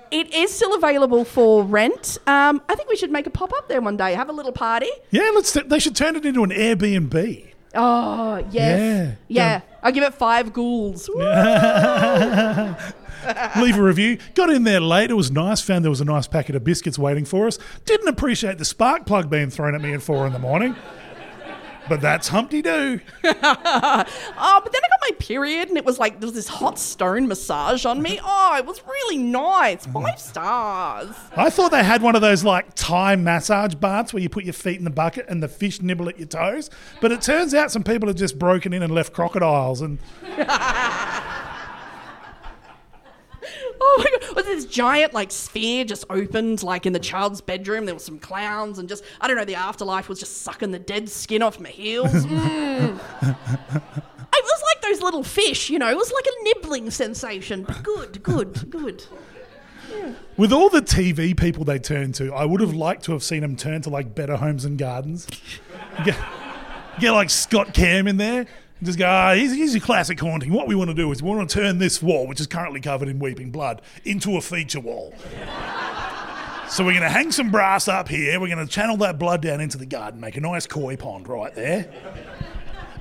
[0.10, 2.18] It is still available for rent.
[2.26, 4.16] Um, I think we should make a pop up there one day.
[4.16, 4.90] Have a little party.
[5.12, 5.54] Yeah, let's.
[5.54, 7.52] They should turn it into an Airbnb.
[7.76, 9.12] Oh yes, Yeah.
[9.28, 9.62] yeah.
[9.84, 11.10] I'll give it five ghouls.
[13.58, 14.18] Leave a review.
[14.36, 15.10] Got in there late.
[15.10, 15.62] It was nice.
[15.62, 17.58] Found there was a nice packet of biscuits waiting for us.
[17.86, 20.76] Didn't appreciate the spark plug being thrown at me at four in the morning.
[21.88, 23.00] But that's Humpty Doo.
[24.38, 26.78] Oh, but then I got my period, and it was like there was this hot
[26.80, 28.20] stone massage on me.
[28.38, 29.86] Oh, it was really nice.
[29.88, 30.02] Uh-huh.
[30.02, 31.16] Five stars.
[31.36, 34.54] I thought they had one of those like Thai massage baths where you put your
[34.54, 36.70] feet in the bucket and the fish nibble at your toes.
[37.02, 39.82] But it turns out some people have just broken in and left crocodiles.
[39.82, 40.00] And
[43.80, 44.36] Oh my god!
[44.36, 47.86] Was this giant like sphere just opened like in the child's bedroom?
[47.86, 49.46] There were some clowns and just I don't know.
[49.46, 52.12] The afterlife was just sucking the dead skin off my heels.
[52.12, 53.00] Mm.
[54.38, 55.90] It was like those little fish, you know.
[55.90, 59.06] It was like a nibbling sensation, but good, good, good.
[60.38, 63.42] with all the TV people they turn to, I would have liked to have seen
[63.42, 65.28] them turn to like Better Homes and Gardens.
[66.04, 66.18] Get,
[67.00, 68.46] get like Scott Cam in there.
[68.84, 70.52] Just go, ah, here's, here's your classic haunting.
[70.52, 72.82] What we want to do is we want to turn this wall, which is currently
[72.82, 75.14] covered in weeping blood, into a feature wall.
[76.68, 78.40] so we're going to hang some brass up here.
[78.40, 81.28] We're going to channel that blood down into the garden, make a nice koi pond
[81.28, 81.90] right there.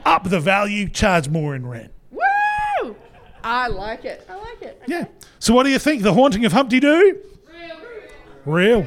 [0.04, 1.92] Up the value, charge more in rent.
[2.12, 2.96] Woo!
[3.42, 4.24] I like it.
[4.28, 4.80] I like it.
[4.86, 5.06] Yeah.
[5.38, 6.02] So what do you think?
[6.02, 7.18] The haunting of Humpty Doo?
[8.44, 8.86] Real.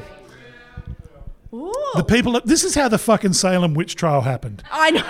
[1.52, 1.72] Ooh.
[1.96, 2.40] The people.
[2.44, 4.62] This is how the fucking Salem witch trial happened.
[4.70, 5.04] I know.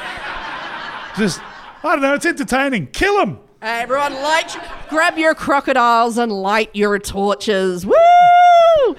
[1.18, 1.40] Just,
[1.84, 2.14] I don't know.
[2.14, 2.88] It's entertaining.
[2.88, 3.38] Kill them.
[3.60, 4.56] Hey, everyone, light,
[4.88, 7.84] grab your crocodiles and light your torches.
[7.84, 8.96] Woo!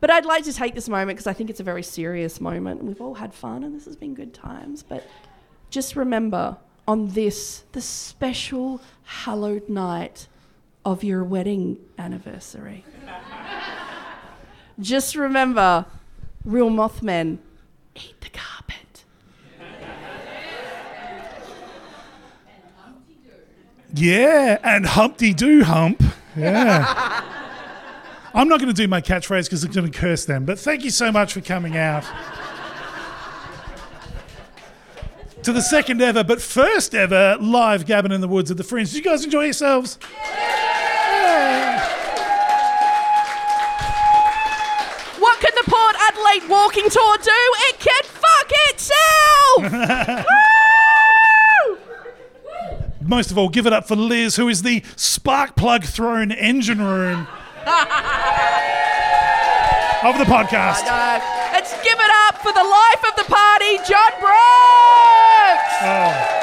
[0.00, 2.84] But I'd like to take this moment because I think it's a very serious moment.
[2.84, 4.82] We've all had fun and this has been good times.
[4.82, 5.06] But
[5.70, 10.28] just remember on this, the special hallowed night
[10.84, 12.84] of your wedding anniversary,
[14.78, 15.86] just remember
[16.44, 17.38] real Mothmen
[17.94, 18.75] eat the carpet.
[23.94, 26.02] Yeah, and Humpty Doo hump.
[26.36, 27.22] Yeah.
[28.34, 30.44] I'm not going to do my catchphrase because I'm going to curse them.
[30.44, 32.04] But thank you so much for coming out.
[35.44, 38.88] To the second ever, but first ever live Gavin in the Woods at the Fringe.
[38.92, 39.96] Did you guys enjoy yourselves?
[45.18, 47.30] What can the Port Adelaide walking tour do?
[47.68, 50.26] It can fuck itself!
[53.06, 56.80] Most of all, give it up for Liz, who is the spark plug thrown engine
[56.80, 57.28] room
[60.02, 60.84] of the podcast.
[60.84, 61.20] No,
[61.52, 65.76] let's give it up for the life of the party, John Brooks!
[65.82, 66.42] Oh.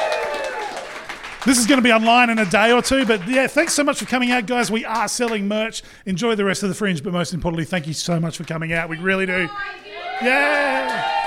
[1.44, 3.84] This is going to be online in a day or two, but yeah, thanks so
[3.84, 4.70] much for coming out, guys.
[4.70, 5.82] We are selling merch.
[6.06, 8.72] Enjoy the rest of the fringe, but most importantly, thank you so much for coming
[8.72, 8.88] out.
[8.88, 9.48] We really do.
[9.50, 9.72] Oh
[10.22, 11.23] yeah.